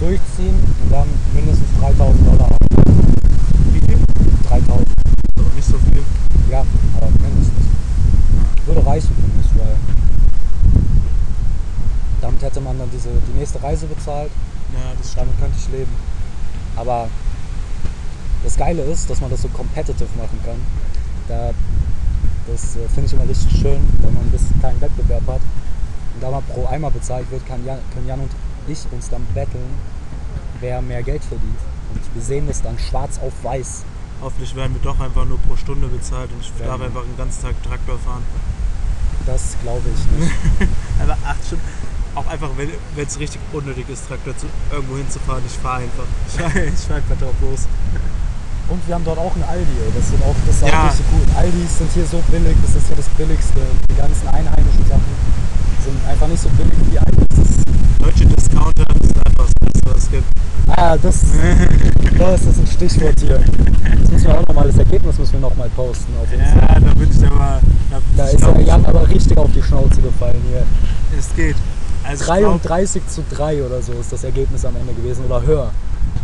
durchziehen 0.00 0.58
und 0.82 0.92
dann 0.92 1.06
mindestens 1.34 1.68
3000 1.78 2.26
Dollar. 2.26 2.50
Wie 3.72 3.80
viel? 3.80 3.98
3000. 4.48 4.88
Aber 5.36 5.54
nicht 5.54 5.68
so 5.68 5.78
viel. 5.78 6.02
Ja, 6.50 6.64
aber 6.96 7.10
mindestens. 7.10 7.66
Würde 8.66 8.84
reichen 8.84 9.14
für 9.14 9.38
mich, 9.38 9.62
weil 9.62 9.76
damit 12.20 12.42
hätte 12.42 12.60
man 12.60 12.76
dann 12.78 12.90
diese, 12.90 13.10
die 13.10 13.38
nächste 13.38 13.62
Reise 13.62 13.86
bezahlt. 13.86 14.30
Ja, 14.72 14.92
das 14.98 15.12
stimmt. 15.12 15.28
Damit 15.28 15.40
könnte 15.40 15.56
ich 15.58 15.72
leben. 15.72 15.92
Aber 16.74 17.08
das 18.42 18.56
Geile 18.56 18.82
ist, 18.82 19.08
dass 19.08 19.20
man 19.20 19.30
das 19.30 19.42
so 19.42 19.48
competitive 19.48 20.08
machen 20.16 20.38
kann. 20.44 20.60
Da, 21.28 21.50
das 22.50 22.76
äh, 22.76 22.88
finde 22.88 23.06
ich 23.06 23.12
immer 23.12 23.28
richtig 23.28 23.60
schön, 23.60 23.80
wenn 24.02 24.14
man 24.14 24.22
ein 24.24 24.30
bisschen 24.30 24.60
keinen 24.60 24.80
Wettbewerb 24.80 25.26
hat. 25.26 25.40
Und 26.14 26.22
da 26.22 26.30
mal 26.30 26.42
pro 26.42 26.66
Eimer 26.66 26.90
bezahlt 26.90 27.30
wird, 27.30 27.46
kann 27.46 27.64
Jan, 27.64 27.78
können 27.94 28.06
Jan 28.06 28.20
und 28.20 28.30
ich 28.66 28.78
uns 28.92 29.08
dann 29.08 29.24
betteln, 29.34 29.70
wer 30.60 30.82
mehr 30.82 31.02
Geld 31.02 31.24
verdient. 31.24 31.58
Und 31.94 32.00
wir 32.14 32.22
sehen 32.22 32.46
das 32.46 32.60
dann 32.62 32.78
schwarz 32.78 33.18
auf 33.18 33.32
weiß. 33.42 33.84
Hoffentlich 34.20 34.54
werden 34.56 34.74
wir 34.74 34.82
doch 34.82 34.98
einfach 34.98 35.24
nur 35.24 35.38
pro 35.38 35.56
Stunde 35.56 35.86
bezahlt 35.86 36.30
und 36.32 36.40
ich 36.40 36.52
Ja. 36.60 36.66
darf 36.66 36.80
einfach 36.80 37.02
den 37.02 37.16
ganzen 37.16 37.42
Tag 37.42 37.62
Traktor 37.62 37.98
fahren. 38.00 38.22
Das 39.26 39.56
glaube 39.62 39.82
ich 39.94 40.18
nicht. 40.20 40.32
Einfach 41.00 41.18
acht 41.24 41.44
Stunden. 41.44 41.64
Auch 42.14 42.26
einfach, 42.26 42.48
wenn 42.56 42.70
es 43.06 43.18
richtig 43.20 43.40
unnötig 43.52 43.88
ist, 43.90 44.08
Traktor 44.08 44.36
zu, 44.36 44.46
irgendwo 44.72 44.96
hinzufahren. 44.96 45.42
Ich 45.46 45.52
fahre 45.52 45.82
einfach. 45.82 46.04
Ich 46.26 46.40
fahre 46.40 46.72
fahr 46.72 46.96
einfach 46.96 47.18
drauf 47.18 47.34
los. 47.42 47.68
Und 48.68 48.86
wir 48.86 48.94
haben 48.94 49.04
dort 49.04 49.18
auch 49.18 49.34
ein 49.34 49.44
Aldi, 49.48 49.76
das 49.96 50.08
sind 50.10 50.22
auch, 50.22 50.34
das 50.46 50.56
ist 50.56 50.68
Ja. 50.68 50.84
auch 50.84 50.90
richtig 50.92 51.06
gut. 51.10 51.26
Aldis 51.36 51.78
sind 51.78 51.90
hier 51.94 52.04
so 52.06 52.20
billig, 52.30 52.56
das 52.62 52.76
ist 52.76 52.86
hier 52.88 52.96
das 52.96 53.08
Billigste. 53.16 53.60
Die 53.90 53.96
ganzen 53.96 54.28
einheimischen 54.28 54.84
Sachen 54.88 55.12
sind 55.84 55.96
einfach 56.06 56.28
nicht 56.28 56.42
so 56.42 56.48
billig 56.50 56.76
wie 56.90 56.98
Aldis. 56.98 57.64
Deutsche 57.98 58.26
Discounter 58.26 58.84
das 58.84 59.08
ist 59.10 59.16
einfach 59.26 59.46
das 59.48 59.54
Beste, 59.72 59.90
was 59.90 59.96
es 60.04 60.10
gibt. 60.10 60.28
ah, 60.68 60.96
das, 61.00 61.16
das 62.18 62.40
ist 62.44 62.58
ein 62.60 62.66
Stichwort 62.66 63.18
hier. 63.20 63.40
Das 63.40 64.10
müssen 64.10 64.26
wir 64.28 64.38
auch 64.38 64.46
nochmal, 64.46 64.66
das 64.68 64.78
Ergebnis 64.78 65.18
müssen 65.18 65.32
wir 65.32 65.40
nochmal 65.40 65.70
posten 65.74 66.12
auf 66.20 66.28
Insta. 66.32 66.60
Ja, 66.60 66.80
da 66.80 66.92
bin 66.94 67.08
ich 67.10 67.26
aber. 67.26 67.60
Da, 67.90 67.98
Da 68.16 68.24
ist 68.28 68.44
der 68.44 68.60
Jan 68.60 68.84
aber 68.84 69.08
richtig 69.08 69.36
auf 69.38 69.50
die 69.54 69.62
Schnauze 69.62 70.00
gefallen 70.02 70.42
hier. 70.50 70.62
Es 71.18 71.34
geht. 71.34 71.56
Also 72.04 72.20
ich 72.32 72.38
glaub, 72.40 72.62
33 72.62 73.02
zu 73.08 73.22
3 73.30 73.62
oder 73.64 73.80
so 73.82 73.92
ist 73.94 74.12
das 74.12 74.24
Ergebnis 74.24 74.64
am 74.64 74.76
Ende 74.76 74.92
gewesen 74.92 75.24
oder 75.26 75.40
höher. 75.42 75.70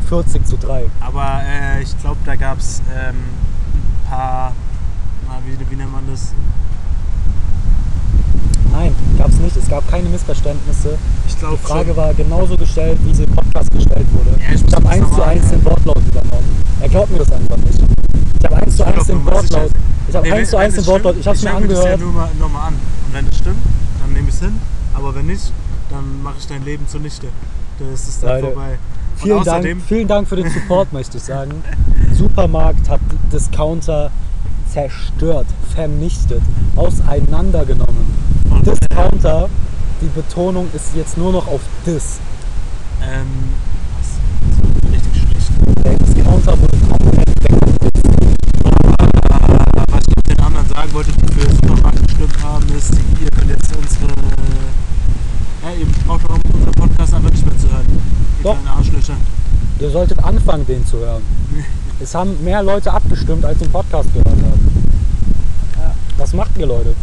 40 0.09 0.45
zu 0.47 0.57
3. 0.57 0.85
aber 1.01 1.40
äh, 1.47 1.83
ich 1.83 1.99
glaube, 2.01 2.19
da 2.25 2.37
gab 2.37 2.59
es 2.59 2.81
ähm, 2.95 3.14
ein 3.14 4.11
paar. 4.11 4.53
Na, 5.29 5.38
wie, 5.47 5.71
wie 5.71 5.77
nennt 5.77 5.93
man 5.93 6.03
das? 6.11 6.33
Nein, 8.73 8.95
gab 9.19 9.29
es 9.29 9.38
nicht. 9.38 9.57
Es 9.57 9.69
gab 9.69 9.88
keine 9.88 10.09
Missverständnisse. 10.09 10.99
Ich 11.29 11.38
glaube, 11.38 11.59
Die 11.62 11.67
Frage 11.67 11.97
war 11.97 12.12
genauso 12.14 12.57
gestellt, 12.57 12.99
wie 13.05 13.14
sie 13.14 13.25
im 13.25 13.35
Podcast 13.35 13.71
gestellt 13.71 14.07
wurde. 14.12 14.31
Ja, 14.40 14.53
ich 14.55 14.64
ich 14.64 14.75
habe 14.75 14.83
das 14.83 14.93
eins 14.93 15.05
zu 15.05 15.11
nochmal 15.11 15.29
eins 15.29 15.49
den 15.51 15.64
Wortlaut 15.64 15.99
übernommen. 16.09 16.64
Er 16.81 16.88
glaubt 16.88 17.11
mir 17.11 17.19
das 17.19 17.33
einfach 17.33 17.57
nicht. 17.59 17.81
Ich 18.38 18.45
habe 18.45 18.57
eins 18.57 18.77
zu 18.77 18.85
eins 18.85 19.07
den 19.07 19.25
Wortlaut. 19.25 19.71
Ich 20.09 20.17
habe 20.17 20.33
eins 20.33 20.51
zu 20.51 20.57
eins 20.57 20.75
den 20.75 20.87
Wortlaut. 20.87 21.17
Ich 21.19 21.27
habe 21.27 21.37
es 21.37 21.43
mir 21.45 21.55
angehört. 21.55 21.87
ja 21.87 21.97
nur 21.97 22.12
mal, 22.12 22.29
noch 22.38 22.53
mal 22.53 22.67
an. 22.69 22.75
Und 22.75 23.14
wenn 23.14 23.27
es 23.29 23.38
stimmt, 23.38 23.62
dann 24.01 24.12
nehme 24.12 24.29
ich 24.29 24.35
es 24.35 24.40
hin. 24.40 24.61
Aber 24.93 25.14
wenn 25.14 25.27
nicht, 25.27 25.53
dann 25.90 26.23
mache 26.23 26.37
ich 26.38 26.47
dein 26.47 26.64
Leben 26.64 26.87
zunichte. 26.88 27.29
Das 27.79 28.09
ist 28.09 28.23
dann 28.23 28.40
Leute, 28.40 28.53
vorbei. 28.55 28.79
Vielen 29.16 29.38
außerdem, 29.38 29.79
Dank, 29.79 29.88
vielen 29.88 30.09
Dank 30.09 30.29
für 30.29 30.37
den 30.37 30.50
Support, 30.50 30.92
möchte 30.92 31.16
ich 31.18 31.22
sagen. 31.24 31.62
Supermarkt 32.12 32.88
hat 32.88 33.00
Discounter 33.33 34.11
zerstört, 34.72 35.46
vernichtet, 35.74 36.42
auseinandergenommen. 36.77 38.12
Und, 38.50 38.66
äh, 38.66 38.72
Discounter, 38.72 39.48
die 40.00 40.09
Betonung 40.09 40.68
ist 40.74 40.94
jetzt 40.96 41.16
nur 41.16 41.33
noch 41.33 41.46
auf 41.46 41.61
Dis. 41.87 42.18
ähm, 43.03 43.27
was? 43.98 44.18
Das 44.50 44.59
war 44.59 44.92
richtig 44.92 45.22
schlecht. 45.22 45.85
Der 45.85 45.94
Discounter 45.98 46.59
wurde 46.61 46.77
komplett 46.88 47.29
weggedisst. 47.44 48.07
Ah, 49.31 49.64
was 49.90 50.03
ich 50.09 50.22
den 50.35 50.40
anderen 50.44 50.68
sagen 50.68 50.92
wollte, 50.92 51.12
die 51.12 51.33
für 51.33 51.50
Supermarkt 51.55 52.07
gestimmt 52.07 52.42
haben, 52.42 52.64
ist, 52.77 52.92
ihr 53.20 53.31
könnt 53.31 53.50
jetzt 53.50 53.70
unsere. 53.77 54.12
Ja, 55.62 55.70
ihr 55.79 55.87
braucht 56.07 56.24
auch 56.27 56.38
unseren 56.53 56.72
Podcast 56.72 57.14
einfach 57.14 57.31
nicht 57.31 57.46
mehr 57.46 57.59
zu 57.59 57.70
hören. 57.70 57.87
Ihr 57.88 58.42
Doch. 58.42 58.61
kleinen 58.61 58.77
Arschlöcher. 58.79 59.16
Ihr 59.85 59.90
solltet 59.90 60.25
anfangen, 60.25 60.66
den 60.66 60.87
zu 60.87 60.97
hören. 60.97 61.23
Es 62.01 62.14
haben 62.14 62.42
mehr 62.42 62.62
Leute 62.62 62.90
abgestimmt, 62.90 63.44
als 63.44 63.59
den 63.59 63.70
Podcast 63.70 64.09
gehört 64.14 64.29
haben. 64.29 64.87
Ja. 65.79 65.94
Was 66.16 66.33
macht 66.33 66.57
ihr, 66.57 66.64
Leute? 66.64 66.94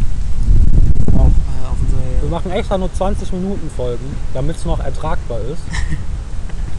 Auf, 1.12 1.28
äh, 1.28 1.68
auf 1.70 1.76
Wir 1.78 2.24
unsere. 2.24 2.28
machen 2.28 2.50
extra 2.50 2.76
nur 2.78 2.92
20 2.92 3.32
Minuten 3.34 3.70
Folgen, 3.76 4.04
damit 4.34 4.56
es 4.56 4.64
noch 4.64 4.80
ertragbar 4.80 5.38
ist. 5.42 5.62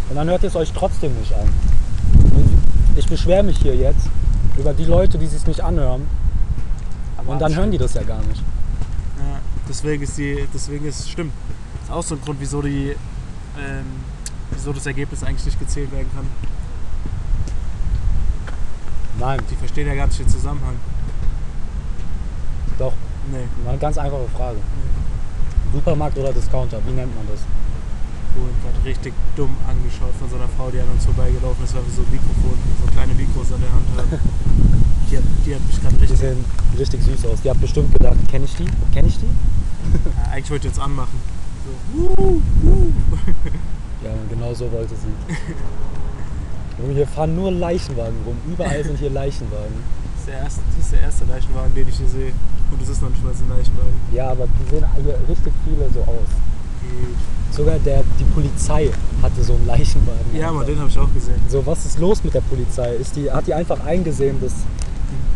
Und 0.09 0.17
dann 0.17 0.27
hört 0.27 0.43
ihr 0.43 0.49
es 0.49 0.57
euch 0.57 0.73
trotzdem 0.73 1.17
nicht 1.17 1.33
an. 1.33 1.47
Und 2.35 2.49
ich 2.97 3.07
beschwere 3.07 3.43
mich 3.43 3.59
hier 3.59 3.77
jetzt 3.77 4.09
über 4.57 4.73
die 4.73 4.85
Leute, 4.85 5.17
die 5.17 5.25
es 5.25 5.47
nicht 5.47 5.61
anhören. 5.61 6.05
Und 7.25 7.41
dann 7.41 7.55
hören 7.55 7.71
die 7.71 7.77
das 7.77 7.93
ja 7.93 8.03
gar 8.03 8.19
nicht. 8.23 8.41
Ja, 9.19 9.39
deswegen 9.69 10.03
ist 10.03 10.17
die, 10.17 10.49
deswegen 10.53 10.85
ist 10.85 11.09
stimmt. 11.09 11.31
Das 11.79 11.89
ist 11.89 11.95
auch 11.95 12.03
so 12.03 12.15
ein 12.15 12.21
Grund, 12.21 12.41
wieso 12.41 12.61
die, 12.61 12.89
ähm, 13.57 14.02
wieso 14.63 14.71
das 14.73 14.85
Ergebnis 14.85 15.23
eigentlich 15.23 15.45
nicht 15.45 15.59
gezählt 15.59 15.91
werden 15.91 16.07
kann. 16.15 16.25
Nein, 19.19 19.41
Die 19.51 19.55
verstehen 19.55 19.87
ja 19.87 19.95
gar 19.95 20.07
nicht 20.07 20.19
den 20.19 20.29
Zusammenhang. 20.29 20.75
doch. 22.79 22.93
Nee. 23.31 23.43
War 23.63 23.71
eine 23.71 23.79
ganz 23.79 23.97
einfache 23.97 24.27
Frage. 24.35 24.57
Supermarkt 25.73 26.17
oder 26.17 26.31
Discounter, 26.33 26.79
wie 26.85 26.91
nennt 26.91 27.13
man 27.15 27.25
das? 27.27 27.39
Wurden 28.35 28.55
gerade 28.63 28.85
richtig 28.85 29.13
dumm 29.35 29.55
angeschaut 29.67 30.13
von 30.19 30.29
so 30.29 30.35
einer 30.35 30.47
Frau, 30.57 30.69
die 30.71 30.79
an 30.79 30.89
uns 30.89 31.05
vorbeigelaufen 31.05 31.63
ist, 31.63 31.73
weil 31.75 31.85
wir 31.85 31.93
so 31.93 32.01
Mikrofon, 32.11 32.57
so 32.85 32.91
kleine 32.91 33.13
Mikros 33.13 33.51
an 33.53 33.61
der 33.61 33.71
Hand 33.71 33.87
haben. 33.97 34.19
Die 35.11 35.17
hat, 35.17 35.23
die 35.45 35.53
hat 35.53 35.61
mich 35.67 35.79
gerade 35.79 35.95
Die 35.95 36.01
richtig. 36.01 36.19
sehen 36.19 36.45
richtig 36.79 37.03
süß 37.03 37.25
aus. 37.27 37.41
Die 37.43 37.49
hat 37.49 37.61
bestimmt 37.61 37.93
gedacht, 37.93 38.15
kenne 38.31 38.45
ich 38.45 38.55
die? 38.55 38.65
Kenne 38.93 39.07
ich 39.09 39.19
die? 39.19 39.27
Ja, 39.27 40.31
eigentlich 40.31 40.49
wollte 40.49 40.67
ich 40.67 40.73
jetzt 40.73 40.81
anmachen. 40.83 41.19
So. 41.93 42.41
Ja, 44.03 44.09
genau 44.29 44.53
so 44.53 44.71
wollte 44.71 44.95
sie. 44.95 45.35
Und 46.83 46.93
hier 46.95 47.07
fahren 47.07 47.35
nur 47.35 47.51
Leichenwagen 47.51 48.15
rum. 48.25 48.35
Überall 48.51 48.83
sind 48.83 48.97
hier 48.97 49.09
Leichenwagen. 49.11 49.73
Das 50.15 50.21
ist, 50.21 50.27
der 50.27 50.39
erste, 50.39 50.61
das 50.75 50.85
ist 50.85 50.91
der 50.93 51.01
erste 51.01 51.25
Leichenwagen, 51.25 51.73
den 51.75 51.87
ich 51.87 51.95
hier 51.97 52.07
sehe. 52.09 52.31
Und 52.71 52.81
es 52.81 52.89
ist 52.89 53.01
noch 53.01 53.09
nicht 53.09 53.23
mal 53.23 53.33
so 53.33 53.43
ein 53.43 53.49
Leichenwagen. 53.57 53.93
Ja, 54.11 54.31
aber 54.31 54.47
die 54.47 54.69
sehen 54.75 54.85
hier 55.03 55.17
richtig 55.29 55.53
viele 55.63 55.89
so 55.93 55.99
aus. 56.01 56.29
Geht. 56.81 57.55
Sogar 57.55 57.77
der, 57.79 58.03
die 58.19 58.23
Polizei 58.25 58.89
hatte 59.21 59.43
so 59.43 59.53
einen 59.53 59.67
Leichenwagen. 59.67 60.35
Ja, 60.35 60.49
aber 60.49 60.65
den 60.65 60.79
habe 60.79 60.89
ich 60.89 60.97
auch 60.97 61.13
gesehen. 61.13 61.39
So, 61.47 61.63
was 61.65 61.85
ist 61.85 61.99
los 61.99 62.23
mit 62.23 62.33
der 62.33 62.41
Polizei? 62.41 62.95
Ist 62.95 63.15
die, 63.15 63.31
hat 63.31 63.45
die 63.47 63.53
einfach 63.53 63.79
eingesehen, 63.85 64.41
dass, 64.41 64.53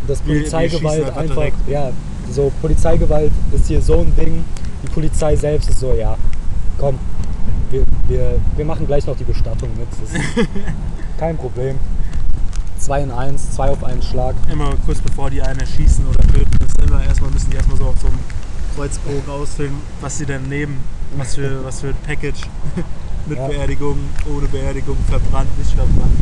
dass 0.07 0.25
Wir- 0.25 0.33
wir 0.33 0.39
Polizeigewalt 0.41 1.05
einfach 1.05 1.17
einfach, 1.21 1.35
direkt. 1.35 1.67
ja, 1.69 1.91
so 2.31 2.51
Polizeigewalt 2.61 3.31
ist 3.53 3.67
hier 3.67 3.81
so 3.81 3.99
ein 4.01 4.13
Ding. 4.15 4.43
Die 4.83 4.87
Polizei 4.89 5.35
selbst 5.35 5.69
ist 5.69 5.79
so, 5.79 5.93
ja, 5.93 6.17
komm, 6.79 6.97
wir, 7.71 7.83
wir, 8.07 8.39
wir 8.55 8.65
machen 8.65 8.87
gleich 8.87 9.05
noch 9.05 9.17
die 9.17 9.23
Bestattung 9.23 9.69
mit. 9.77 9.87
Das 10.01 10.13
ist 10.13 10.49
kein 11.17 11.37
Problem. 11.37 11.77
Zwei 12.77 13.01
in 13.01 13.11
eins, 13.11 13.51
zwei 13.51 13.69
auf 13.69 13.83
einen 13.83 14.01
Schlag. 14.01 14.35
Immer 14.51 14.75
kurz 14.85 14.99
bevor 14.99 15.29
die 15.29 15.41
einen 15.41 15.59
erschießen 15.59 16.05
oder 16.07 16.23
töten, 16.27 16.57
ist 16.63 16.79
immer 16.81 17.03
erstmal 17.03 17.31
müssen 17.31 17.49
die 17.49 17.57
erstmal 17.57 17.77
so 17.77 17.85
auf 17.85 17.95
so 17.99 18.07
einem 18.07 18.19
Kreuzbogen 18.75 19.29
ausfüllen, 19.29 19.73
was 20.01 20.17
sie 20.19 20.25
denn 20.25 20.43
nehmen, 20.47 20.77
was 21.17 21.35
für, 21.35 21.63
was 21.65 21.81
für 21.81 21.87
ein 21.87 21.95
Package. 22.05 22.41
Mit 23.25 23.37
Ja. 23.37 23.47
Beerdigung, 23.47 23.97
ohne 24.33 24.47
Beerdigung, 24.47 24.95
verbrannt, 25.09 25.49
nicht 25.57 25.71
verbrannt. 25.71 26.13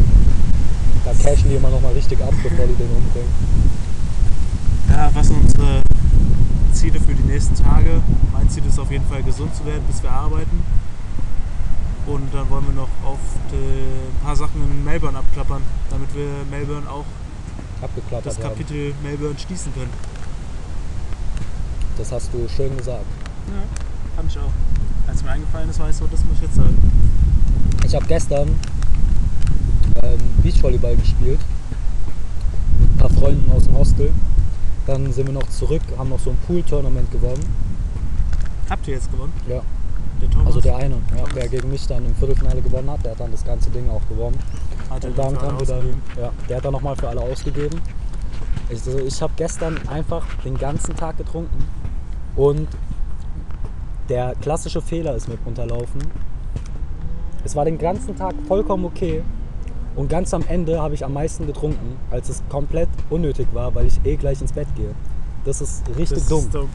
Da 1.04 1.12
cashen 1.12 1.50
die 1.50 1.56
immer 1.56 1.70
noch 1.70 1.80
mal 1.82 1.94
richtig 1.94 2.20
ab, 2.20 2.34
bevor 2.42 2.66
die 2.66 2.74
den 2.74 2.90
umbringen. 2.90 3.30
Ja, 4.90 5.12
was 5.14 5.28
sind 5.28 5.40
unsere 5.42 5.82
Ziele 6.74 7.00
für 7.00 7.14
die 7.14 7.32
nächsten 7.32 7.54
Tage? 7.56 8.02
Mein 8.34 8.50
Ziel 8.50 8.64
ist 8.68 8.80
auf 8.80 8.90
jeden 8.90 9.06
Fall 9.06 9.22
gesund 9.22 9.56
zu 9.56 9.64
werden, 9.66 9.84
bis 9.88 10.02
wir 10.02 10.10
arbeiten. 10.10 10.64
Und 12.08 12.34
dann 12.34 12.50
wollen 12.50 12.66
wir 12.68 12.74
noch 12.74 12.90
auf 13.04 13.20
ein 13.52 14.24
paar 14.24 14.36
Sachen 14.36 14.62
in 14.64 14.84
Melbourne 14.84 15.18
abklappern, 15.18 15.62
damit 15.90 16.14
wir 16.16 16.28
Melbourne 16.52 16.90
auch 16.90 17.06
das 18.24 18.38
haben. 18.38 18.44
Kapitel 18.44 18.94
Melbourne 19.04 19.38
schließen 19.38 19.74
können. 19.74 19.92
Das 21.98 22.12
hast 22.12 22.34
du 22.34 22.48
schön 22.48 22.76
gesagt. 22.78 23.06
Ja, 23.48 23.64
fand 24.16 24.32
ich 24.32 24.38
auch. 24.38 24.52
Als 25.08 25.24
mir 25.24 25.32
eingefallen 25.32 25.70
ist, 25.70 25.80
ich 25.80 25.96
so, 25.96 26.08
das 26.08 26.24
muss 26.26 26.38
ich 26.38 26.44
jetzt 26.44 26.56
sagen. 26.56 26.78
Ich 27.86 27.96
habe 27.96 28.06
gestern 28.06 28.50
ähm, 30.04 30.20
Beachvolleyball 30.44 30.96
gespielt 30.98 31.40
mit 32.80 32.92
ein 32.92 32.98
paar 32.98 33.10
Freunden 33.10 33.52
aus 33.52 33.64
dem 33.64 33.78
Hostel. 33.78 34.12
Dann 34.86 35.12
sind 35.12 35.28
wir 35.28 35.34
noch 35.34 35.48
zurück, 35.50 35.82
haben 35.98 36.10
noch 36.10 36.20
so 36.20 36.32
ein 36.32 36.38
Pool-Tournament 36.46 37.12
gewonnen. 37.12 37.44
Habt 38.70 38.88
ihr 38.88 38.96
jetzt 38.96 39.12
gewonnen? 39.12 39.34
Ja, 39.48 39.62
Der 40.22 40.30
Thomas? 40.30 40.48
also 40.48 40.62
der 40.62 40.78
eine, 40.78 40.96
ja, 40.96 41.18
Thomas. 41.18 41.34
der 41.34 41.48
gegen 41.50 41.70
mich 41.70 41.88
dann 41.88 42.06
im 42.06 42.16
Viertelfinale 42.16 42.62
gewonnen 42.62 42.90
hat, 42.90 43.04
der 43.04 43.12
hat 43.12 43.20
dann 43.20 43.32
das 43.32 43.44
ganze 43.44 43.70
Ding 43.70 43.90
auch 43.90 44.08
gewonnen. 44.08 44.38
Hat 44.90 45.04
Und 45.06 45.18
damit 45.18 45.42
haben 45.42 45.60
wir 45.60 45.66
dann, 45.68 46.02
ja, 46.20 46.32
der 46.50 46.58
hat 46.58 46.66
dann 46.66 46.74
nochmal 46.74 46.96
für 46.96 47.10
alle 47.10 47.22
ausgegeben. 47.22 47.80
Ich, 48.70 48.86
also 48.86 49.00
ich 49.00 49.22
habe 49.22 49.34
gestern 49.36 49.78
einfach 49.88 50.26
den 50.44 50.58
ganzen 50.58 50.96
Tag 50.96 51.18
getrunken 51.18 51.64
und 52.36 52.68
der 54.10 54.36
klassische 54.42 54.82
Fehler 54.82 55.16
ist 55.16 55.28
mir 55.28 55.38
unterlaufen. 55.46 56.02
Es 57.44 57.56
war 57.56 57.66
den 57.66 57.78
ganzen 57.78 58.16
Tag 58.16 58.34
vollkommen 58.48 58.86
okay 58.86 59.24
und 59.96 60.10
ganz 60.10 60.34
am 60.34 60.44
Ende 60.48 60.82
habe 60.82 60.94
ich 60.94 61.06
am 61.06 61.14
meisten 61.14 61.48
getrunken, 61.48 61.98
als 62.12 62.30
es 62.30 62.44
komplett 62.50 62.90
unnötig 63.10 63.48
war, 63.54 63.74
weil 63.76 63.86
ich 63.86 64.00
eh 64.04 64.16
gleich 64.16 64.42
ins 64.42 64.52
Bett 64.52 64.68
gehe. 64.76 64.94
Das 65.46 65.62
ist 65.62 65.84
richtig 65.98 66.20
Das 66.20 66.28
dumm. 66.28 66.40
ist 66.40 66.54
dumm. 66.54 66.70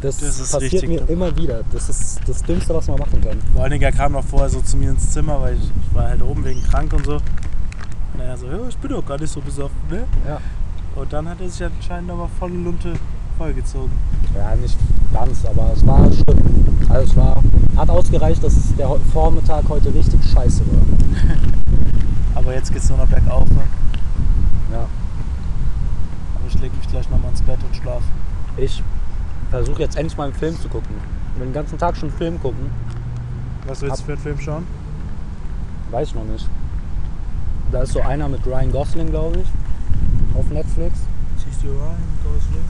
Das, 0.00 0.18
das 0.18 0.38
ist 0.38 0.52
passiert 0.52 0.72
richtig 0.74 0.88
mir 0.88 1.08
immer 1.08 1.36
wieder. 1.36 1.62
Das 1.72 1.88
ist 1.88 2.20
das 2.26 2.42
Dümmste, 2.42 2.74
was 2.74 2.86
man 2.86 2.98
machen 2.98 3.20
kann. 3.20 3.38
Vor 3.52 3.62
allen 3.62 3.72
Dingen, 3.72 3.82
er 3.82 3.92
kam 3.92 4.12
noch 4.12 4.24
vorher 4.24 4.48
so 4.48 4.60
zu 4.60 4.76
mir 4.76 4.90
ins 4.90 5.10
Zimmer, 5.10 5.40
weil 5.40 5.54
ich, 5.54 5.64
ich 5.64 5.94
war 5.94 6.08
halt 6.08 6.22
oben 6.22 6.44
wegen 6.44 6.62
krank 6.62 6.92
und 6.92 7.04
so. 7.04 7.14
Und 7.14 8.20
er 8.20 8.36
so, 8.36 8.46
ja, 8.46 8.58
ich 8.68 8.76
bin 8.78 8.90
doch 8.90 9.04
gar 9.04 9.18
nicht 9.18 9.32
so 9.32 9.40
besoffen, 9.40 9.76
ne? 9.90 10.04
Ja. 10.26 10.40
Und 10.94 11.12
dann 11.12 11.28
hat 11.28 11.40
er 11.40 11.48
sich 11.48 11.64
anscheinend 11.64 12.10
aber 12.10 12.28
volle 12.38 12.54
Lunte 12.54 12.94
vollgezogen. 13.36 13.92
Ja, 14.36 14.54
nicht 14.56 14.76
ganz, 15.12 15.44
aber 15.44 15.72
es 15.74 15.86
war 15.86 16.10
schlimm. 16.12 16.86
Also 16.88 17.10
es 17.10 17.16
war, 17.16 17.42
hat 17.76 17.90
ausgereicht, 17.90 18.42
dass 18.42 18.74
der 18.76 18.88
Vormittag 19.12 19.68
heute 19.68 19.92
richtig 19.92 20.24
scheiße 20.24 20.62
war. 20.66 21.36
Aber 22.34 22.54
jetzt 22.54 22.72
geht's 22.72 22.88
nur 22.88 22.98
noch 22.98 23.08
bergauf. 23.08 23.48
Ne? 23.50 23.62
Ja. 24.72 24.78
Aber 24.78 26.46
ich 26.46 26.58
leg 26.60 26.74
mich 26.76 26.88
gleich 26.88 27.08
nochmal 27.10 27.30
ins 27.30 27.42
Bett 27.42 27.58
und 27.66 27.76
schlaf. 27.76 28.02
Ich 28.56 28.82
versuche 29.50 29.82
jetzt 29.82 29.96
endlich 29.96 30.16
mal 30.16 30.24
einen 30.24 30.34
Film 30.34 30.58
zu 30.60 30.68
gucken. 30.68 30.94
Ich 31.32 31.40
will 31.40 31.48
den 31.48 31.54
ganzen 31.54 31.78
Tag 31.78 31.96
schon 31.96 32.10
einen 32.10 32.18
Film 32.18 32.40
gucken. 32.40 32.70
Was 33.66 33.82
willst 33.82 34.00
du 34.00 34.04
für 34.04 34.12
einen 34.12 34.20
Film 34.20 34.40
schauen? 34.40 34.66
Weiß 35.90 36.08
ich 36.08 36.14
noch 36.14 36.24
nicht. 36.24 36.48
Da 37.72 37.82
ist 37.82 37.92
so 37.92 38.00
einer 38.00 38.28
mit 38.28 38.46
Ryan 38.46 38.72
Gosling, 38.72 39.10
glaube 39.10 39.40
ich, 39.40 40.38
auf 40.38 40.48
Netflix. 40.50 41.00
Siehst 41.36 41.62
du 41.62 41.68
Ryan 41.68 41.96
Gosling? 42.24 42.64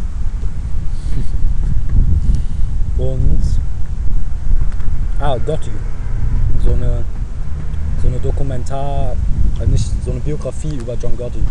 Und. 3.12 3.42
Ah, 5.20 5.36
Gotti. 5.38 5.70
So 6.64 6.72
eine, 6.74 7.04
so 8.02 8.08
eine 8.08 8.18
Dokumentar, 8.18 9.14
äh, 9.60 9.66
nicht 9.66 9.90
so 10.04 10.10
eine 10.10 10.20
Biografie 10.20 10.76
über 10.76 10.94
John 10.94 11.16
Gotti. 11.16 11.42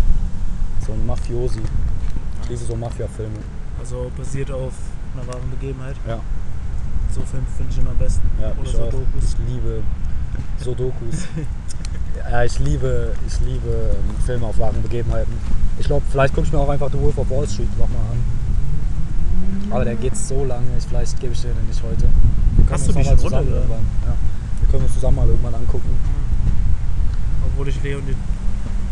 So 0.86 0.94
ein 0.94 1.06
Mafiosi. 1.06 1.62
Ich 2.44 2.50
liebe 2.50 2.64
so 2.64 2.76
Mafia-Filme. 2.76 3.40
Also 3.80 4.12
basiert 4.18 4.52
auf 4.52 4.74
einer 5.18 5.28
wahren 5.28 5.50
Begebenheit. 5.50 5.96
Ja. 6.08 6.20
So 7.14 7.22
Film 7.22 7.46
finde 7.56 7.72
ich 7.72 7.80
immer 7.80 7.92
am 7.92 7.98
besten. 7.98 8.30
Ja, 8.42 8.52
Oder 8.52 8.64
ich 8.64 8.72
so 8.72 8.84
auch. 8.84 8.90
Dokus. 8.92 9.24
Ich 9.24 9.54
liebe 9.54 9.84
so 10.60 10.76
Dokus. 10.76 11.28
ja, 12.32 12.44
ich 12.44 12.60
liebe, 12.60 13.14
ich 13.26 13.40
liebe 13.42 13.70
ähm, 13.70 14.16
Filme 14.26 14.46
auf 14.46 14.60
wahren 14.60 14.82
Begebenheiten. 14.82 15.34
Ich 15.80 15.88
glaube, 15.88 16.06
vielleicht 16.10 16.34
gucke 16.34 16.48
ich 16.48 16.54
mir 16.54 16.60
auch 16.60 16.70
einfach 16.70 16.92
The 16.92 17.00
Wolf 17.00 17.18
of 17.18 17.30
Wall 17.30 17.48
Street 17.48 17.70
nochmal 17.78 18.02
an. 18.12 18.38
Aber 19.72 19.86
der 19.86 19.96
geht 19.96 20.16
so 20.16 20.46
lange, 20.46 20.66
ich, 20.78 20.86
vielleicht 20.86 21.20
gebe 21.20 21.34
ich 21.34 21.42
dir 21.42 21.50
den 21.50 21.68
nicht 21.68 21.82
heute. 21.84 22.08
Wir 22.58 22.70
Hast 22.70 22.88
du 22.88 22.94
noch 22.94 22.96
mal 22.96 23.18
zusammen 23.18 23.22
runtergeladen? 23.22 23.70
irgendwann. 23.70 23.86
Ja. 24.06 24.16
Wir 24.62 24.70
können 24.70 24.84
uns 24.84 24.94
zusammen 24.94 25.16
mal 25.18 25.28
irgendwann 25.28 25.56
angucken. 25.56 25.90
Obwohl 27.46 27.68
ich 27.68 27.82
Leon 27.84 28.04
die 28.08 28.16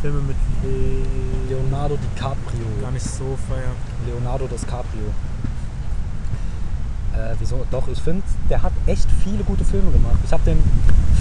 Filme 0.02 0.22
mit 0.22 0.36
Le 0.64 1.06
Leonardo 1.50 1.98
DiCaprio. 1.98 2.66
gar 2.82 2.92
nicht 2.92 3.06
so 3.06 3.38
feier. 3.48 3.72
Leonardo 4.06 4.48
DiCaprio. 4.48 5.10
Äh, 7.16 7.34
wieso? 7.40 7.66
Doch, 7.72 7.88
ich 7.88 8.00
finde, 8.02 8.24
der 8.50 8.62
hat 8.62 8.74
echt 8.88 9.08
viele 9.24 9.44
gute 9.44 9.64
Filme 9.64 9.90
gemacht. 9.92 10.18
Ich 10.26 10.32
habe 10.34 10.44
den 10.46 10.62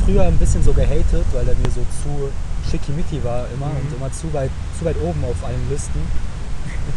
früher 0.04 0.24
ein 0.24 0.36
bisschen 0.36 0.62
so 0.64 0.72
gehatet, 0.72 1.24
weil 1.32 1.46
er 1.48 1.54
mir 1.54 1.70
so 1.70 1.82
zu 2.02 2.30
schickimicki 2.68 3.22
war 3.22 3.46
immer 3.54 3.66
Mhm. 3.66 3.86
und 3.86 3.96
immer 3.96 4.12
zu 4.12 4.32
weit, 4.34 4.50
zu 4.78 4.84
weit 4.84 4.96
oben 5.02 5.22
auf 5.24 5.36
allen 5.46 5.68
Listen. 5.70 6.00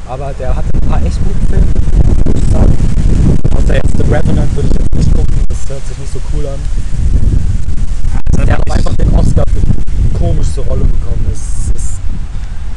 Aber 0.07 0.33
der 0.39 0.55
hat 0.55 0.65
ein 0.73 0.89
paar 0.89 1.01
echt 1.05 1.19
gute 1.23 1.45
Filme, 1.47 1.67
würde 2.25 2.39
ich 2.39 2.49
sagen. 2.51 2.73
Außer 3.55 3.75
jetzt 3.75 3.97
The 3.97 4.03
Revenant 4.03 4.55
würde 4.55 4.69
ich 4.69 4.73
jetzt 4.79 4.95
nicht 4.95 5.13
gucken, 5.13 5.35
das 5.47 5.69
hört 5.69 5.85
sich 5.87 5.97
nicht 5.99 6.13
so 6.13 6.19
cool 6.33 6.47
an. 6.47 6.59
Der 8.47 8.57
hat 8.57 8.71
einfach 8.71 8.95
den 8.95 9.13
Oscar 9.13 9.43
für 9.53 9.59
die 9.59 10.13
komischste 10.17 10.61
Rolle 10.61 10.85
bekommen. 10.85 11.25
Es, 11.31 11.71
es, 11.75 11.97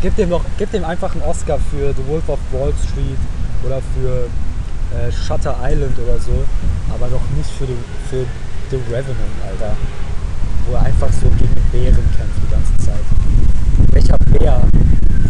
gib, 0.03 0.15
dem 0.17 0.31
doch, 0.31 0.45
gib 0.59 0.71
dem 0.73 0.85
einfach 0.85 1.13
einen 1.15 1.23
Oscar 1.23 1.59
für 1.71 1.95
The 1.95 2.07
Wolf 2.09 2.29
of 2.29 2.39
Wall 2.53 2.73
Street 2.85 3.19
oder 3.65 3.81
für 3.95 4.27
äh, 4.95 5.13
Shutter 5.13 5.57
Island 5.63 5.97
oder 5.99 6.19
so, 6.19 6.45
aber 6.93 7.09
doch 7.09 7.23
nicht 7.37 7.51
für 7.51 7.67
The, 7.67 7.77
für 8.09 8.27
The 8.71 8.77
Revenant, 8.91 9.37
Alter. 9.47 9.77
Wo 10.67 10.75
er 10.75 10.83
einfach 10.83 11.09
so 11.13 11.29
gegen 11.39 11.55
den 11.55 11.65
Bären 11.73 12.05
kämpft 12.17 12.39
die 12.43 12.51
ganze 12.51 12.77
Zeit. 12.79 13.05
Welcher 13.93 14.19
Bär 14.19 14.61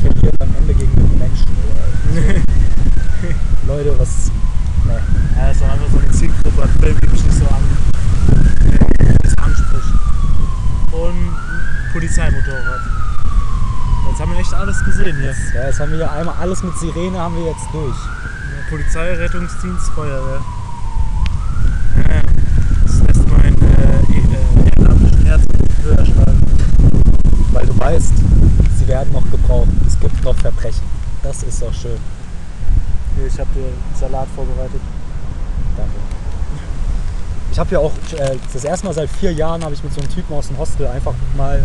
verliert 0.01 0.35
am 0.41 0.55
Ende 0.59 0.75
gegen 0.75 0.95
den 0.95 1.19
Menschen? 1.19 1.49
Oder 1.71 1.85
so? 2.15 2.51
Leute, 3.67 3.99
was. 3.99 4.31
Ne. 4.87 5.01
Ja, 5.37 5.51
ist 5.51 5.61
doch 5.61 5.69
einfach 5.69 5.91
so 5.93 5.99
eine 5.99 6.11
Zielgruppe 6.11 6.69
Film, 6.81 6.97
die 7.03 7.09
mich 7.09 7.25
nicht 7.25 7.39
so 7.39 7.45
an, 7.45 7.63
äh, 8.99 9.15
das 9.23 9.39
anspricht. 9.39 9.95
Und 10.93 11.37
Polizeimotorrad. 11.93 12.81
Jetzt 14.09 14.21
haben 14.21 14.33
wir 14.33 14.41
echt 14.41 14.55
alles 14.55 14.85
gesehen 14.85 15.17
hier. 15.17 15.35
Ja, 15.55 15.67
jetzt 15.69 15.81
haben 15.81 15.91
wir 15.91 15.99
hier 15.99 16.11
einmal 16.11 16.35
alles 16.41 16.63
mit 16.63 16.77
Sirene 16.79 17.19
haben 17.19 17.37
wir 17.37 17.47
jetzt 17.47 17.67
durch. 17.73 17.97
Polizei, 18.71 19.15
Rettungsdienst, 19.15 19.91
Feuerwehr. 19.97 20.41
Ja, 21.97 22.23
das 22.85 23.01
lässt 23.01 23.29
mein 23.29 23.53
äh, 23.63 24.13
eh- 24.13 24.19
äh, 24.19 24.71
ehrenamtlichen 24.71 25.27
Herz 25.27 25.43
höher 25.83 26.07
schlagen. 26.07 26.41
Weil 27.53 27.67
du 27.67 27.77
weißt, 27.77 28.13
sie 28.79 28.87
werden 28.87 29.13
noch 29.13 29.29
gebraucht. 29.29 29.71
Es 29.89 29.99
gibt 29.99 30.23
noch 30.23 30.37
Verbrechen. 30.37 30.85
Das 31.25 31.43
ist 31.43 31.61
doch 31.61 31.75
schön. 31.75 31.99
Hier, 33.17 33.27
ich 33.27 33.41
habe 33.41 33.51
dir 33.57 33.65
einen 33.65 33.97
Salat 33.99 34.29
vorbereitet. 34.37 34.81
Danke. 35.77 35.93
Ich 37.51 37.59
habe 37.59 37.71
ja 37.73 37.81
auch 37.81 37.93
äh, 38.17 38.37
das 38.53 38.65
erste 38.65 38.87
Mal 38.87 38.95
seit 38.95 39.11
vier 39.11 39.33
Jahren 39.33 39.65
habe 39.65 39.75
ich 39.75 39.83
mit 39.83 39.93
so 39.93 40.01
einem 40.01 40.11
Typen 40.11 40.33
aus 40.33 40.47
dem 40.47 40.59
Hostel 40.59 40.87
einfach 40.87 41.15
mal 41.37 41.61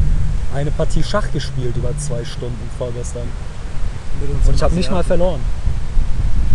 eine 0.56 0.72
Partie 0.72 1.04
Schach 1.04 1.32
gespielt 1.32 1.78
über 1.78 1.96
zwei 2.00 2.26
Stunden 2.26 2.68
vorgestern. 2.80 3.28
Und 4.48 4.56
ich 4.56 4.64
habe 4.64 4.74
nicht 4.74 4.90
mal 4.90 5.04
verloren. 5.04 5.42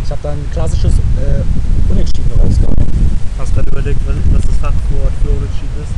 Ich 0.04 0.10
habe 0.10 0.20
da 0.22 0.30
ein 0.32 0.50
klassisches 0.52 0.94
äh, 0.94 1.90
Unentschieden 1.90 2.32
rausgehauen. 2.40 2.74
Hast 3.38 3.54
gerade 3.54 3.70
überlegt, 3.70 4.00
was 4.06 4.42
das 4.42 4.56
Fachwort 4.56 5.12
für 5.22 5.30
Unentschieden 5.30 5.76
ist? 5.82 5.92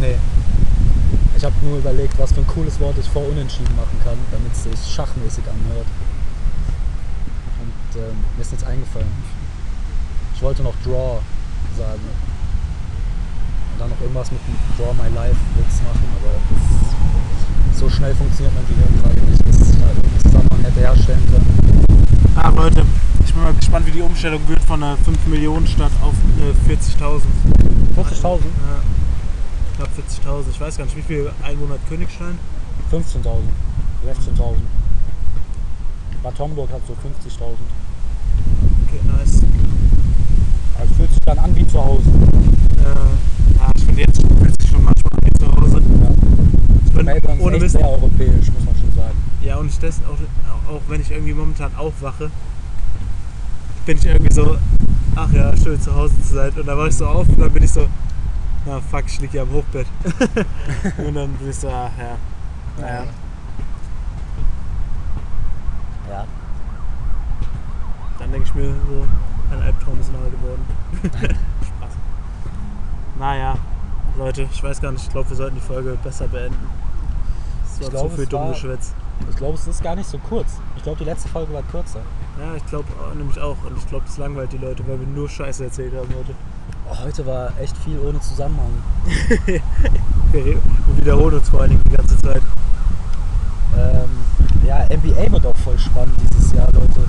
Nee. 0.00 0.16
Ich 1.36 1.44
habe 1.44 1.54
nur 1.62 1.78
überlegt, 1.78 2.18
was 2.18 2.32
für 2.32 2.40
ein 2.40 2.46
cooles 2.46 2.78
Wort 2.80 2.96
ich 2.98 3.08
vor 3.08 3.26
Unentschieden 3.26 3.74
machen 3.76 3.98
kann, 4.04 4.18
damit 4.30 4.52
es 4.52 4.64
sich 4.64 4.94
schachmäßig 4.94 5.44
anhört. 5.44 5.86
Und 7.60 8.00
ähm, 8.00 8.16
mir 8.36 8.42
ist 8.42 8.52
nichts 8.52 8.66
eingefallen. 8.66 9.08
Ich 10.34 10.42
wollte 10.42 10.62
noch 10.62 10.74
Draw 10.84 11.20
sagen. 11.76 12.00
Und 13.72 13.80
dann 13.80 13.90
noch 13.90 14.00
irgendwas 14.00 14.30
mit 14.32 14.40
dem 14.46 14.56
Draw 14.76 14.92
My 14.94 15.08
Life 15.14 15.40
Witz 15.56 15.80
machen, 15.84 16.08
aber 16.20 16.32
das, 16.48 17.78
so 17.78 17.88
schnell 17.88 18.14
funktioniert 18.14 18.54
mein 18.54 18.66
Gehirn 18.68 19.00
gerade 19.00 19.20
nicht, 19.30 19.46
dass 19.46 19.68
ich 19.68 19.80
da 19.80 19.88
irgendeinen 19.88 20.20
Zusammenhang 20.20 20.60
hätte 20.64 20.80
herstellen 20.80 21.24
können. 21.30 21.89
Ah, 22.36 22.50
Leute, 22.50 22.84
ich 23.24 23.32
bin 23.34 23.42
mal 23.42 23.52
gespannt, 23.54 23.86
wie 23.86 23.90
die 23.90 24.00
Umstellung 24.00 24.40
wird 24.48 24.60
von 24.60 24.82
einer 24.82 24.96
5 24.96 25.26
Millionen 25.26 25.66
Stadt 25.66 25.92
auf 26.02 26.14
äh, 26.38 26.72
40.000. 26.72 27.22
40.000? 27.96 28.24
Ja. 28.24 28.38
Ich 29.70 29.76
glaube 29.76 29.90
40.000. 30.44 30.50
Ich 30.50 30.60
weiß 30.60 30.76
gar 30.78 30.84
nicht, 30.84 30.96
wie 30.96 31.02
viel 31.02 31.30
Einwohner 31.42 31.74
hat 31.74 31.88
Königstein? 31.88 32.38
15.000, 32.92 33.24
16.000. 34.06 34.54
Bad 36.22 36.38
Homburg 36.38 36.70
hat 36.72 36.82
so 36.86 36.92
50.000. 36.92 37.56
Okay, 38.86 39.00
nice. 39.06 39.42
Also 40.78 40.94
fühlt 40.94 41.10
sich 41.10 41.20
dann 41.24 41.38
an 41.38 41.56
wie 41.56 41.66
zu 41.66 41.82
Hause. 41.84 42.04
Äh, 42.78 43.58
ja, 43.58 43.70
ich 43.76 43.84
finde 43.84 44.00
jetzt 44.02 44.20
fühlt 44.20 44.60
sich 44.60 44.70
schon 44.70 44.84
manchmal 44.84 45.12
an 45.12 45.20
wie 45.24 45.38
zu 45.38 45.46
Hause. 45.46 45.82
Ja. 46.02 46.10
Ich 46.86 46.92
bin 46.92 47.04
Melbourne 47.06 47.40
ohne 47.40 47.56
ist 47.56 47.62
Mist. 47.62 47.76
sehr 47.76 47.88
europäisch, 47.88 48.50
muss 48.52 48.64
man. 48.64 48.69
Ja, 49.42 49.56
und 49.56 49.82
das 49.82 50.00
auch, 50.04 50.70
auch 50.70 50.82
wenn 50.88 51.00
ich 51.00 51.10
irgendwie 51.10 51.32
momentan 51.32 51.74
aufwache, 51.74 52.30
bin 53.86 53.96
ich 53.96 54.06
irgendwie 54.06 54.32
so, 54.32 54.58
ach 55.16 55.32
ja, 55.32 55.56
schön 55.56 55.80
zu 55.80 55.94
Hause 55.94 56.14
zu 56.22 56.34
sein. 56.34 56.52
Und 56.56 56.66
dann 56.66 56.76
war 56.76 56.86
ich 56.86 56.96
so 56.96 57.06
auf 57.06 57.28
und 57.28 57.40
dann 57.40 57.50
bin 57.50 57.62
ich 57.62 57.72
so, 57.72 57.88
na 58.66 58.80
fuck, 58.80 59.04
ich 59.06 59.20
liege 59.20 59.38
ja 59.38 59.42
am 59.42 59.50
Hochbett. 59.50 59.86
und 60.98 61.14
dann 61.14 61.32
bin 61.32 61.48
ich 61.48 61.56
so, 61.56 61.68
ach 61.68 61.90
ja, 61.98 62.16
naja. 62.78 63.04
Ja. 66.08 66.26
Dann 68.18 68.32
denke 68.32 68.46
ich 68.46 68.54
mir 68.54 68.74
so, 68.88 69.06
ein 69.54 69.62
Albtraum 69.62 70.00
ist 70.00 70.12
nahe 70.12 70.30
geworden. 70.30 70.64
Spaß. 71.66 71.92
Naja, 73.18 73.54
Leute, 74.18 74.48
ich 74.52 74.62
weiß 74.62 74.80
gar 74.80 74.92
nicht, 74.92 75.04
ich 75.04 75.10
glaube, 75.10 75.30
wir 75.30 75.36
sollten 75.36 75.54
die 75.54 75.62
Folge 75.62 75.96
besser 76.02 76.28
beenden. 76.28 76.68
Es 77.64 77.92
war 77.92 78.02
zu 78.02 78.16
viel 78.16 78.26
dumm 78.26 78.50
Geschwätz. 78.50 78.92
Ich 79.28 79.36
glaube, 79.36 79.54
es 79.54 79.66
ist 79.66 79.82
gar 79.82 79.96
nicht 79.96 80.08
so 80.08 80.18
kurz. 80.18 80.48
Ich 80.76 80.82
glaube, 80.82 80.98
die 80.98 81.04
letzte 81.04 81.28
Folge 81.28 81.52
war 81.52 81.62
kürzer. 81.62 82.00
Ja, 82.38 82.54
ich 82.56 82.64
glaube 82.66 82.86
nämlich 83.16 83.38
auch. 83.40 83.56
Und 83.64 83.76
ich 83.76 83.86
glaube, 83.86 84.04
das 84.06 84.18
langweilt 84.18 84.52
die 84.52 84.58
Leute, 84.58 84.86
weil 84.86 84.98
wir 85.00 85.06
nur 85.06 85.28
Scheiße 85.28 85.64
erzählt 85.64 85.92
haben 85.94 86.08
heute. 86.16 86.34
Oh, 86.90 87.04
heute 87.04 87.24
war 87.26 87.52
echt 87.60 87.76
viel 87.78 87.98
ohne 87.98 88.20
Zusammenhang. 88.20 88.72
Wir 90.32 90.56
wiederholen 90.96 91.36
uns 91.36 91.48
vor 91.48 91.60
allen 91.60 91.70
Dingen 91.70 91.82
die 91.86 91.96
ganze 91.96 92.16
Zeit. 92.18 92.42
Ähm, 93.76 94.10
ja, 94.66 94.84
NBA 94.84 95.32
wird 95.32 95.46
auch 95.46 95.56
voll 95.56 95.78
spannend 95.78 96.14
dieses 96.20 96.52
Jahr, 96.52 96.66
Leute. 96.72 97.00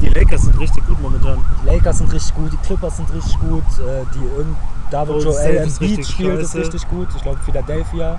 Die 0.00 0.08
Lakers 0.08 0.42
sind 0.42 0.58
richtig 0.58 0.86
gut 0.86 1.00
momentan. 1.00 1.44
Die 1.62 1.66
Lakers 1.66 1.98
sind 1.98 2.12
richtig 2.12 2.34
gut, 2.34 2.52
die 2.52 2.56
Clippers 2.58 2.96
sind 2.96 3.12
richtig 3.12 3.38
gut, 3.40 3.64
äh, 3.78 4.04
die 4.14 4.38
irgend 4.38 4.56
David 4.90 5.22
Joel 5.22 5.56
Embiid 5.56 6.06
spielt 6.06 6.40
ist 6.40 6.52
scheiße. 6.52 6.58
richtig 6.58 6.88
gut. 6.88 7.08
Ich 7.14 7.22
glaube 7.22 7.38
Philadelphia, 7.44 8.18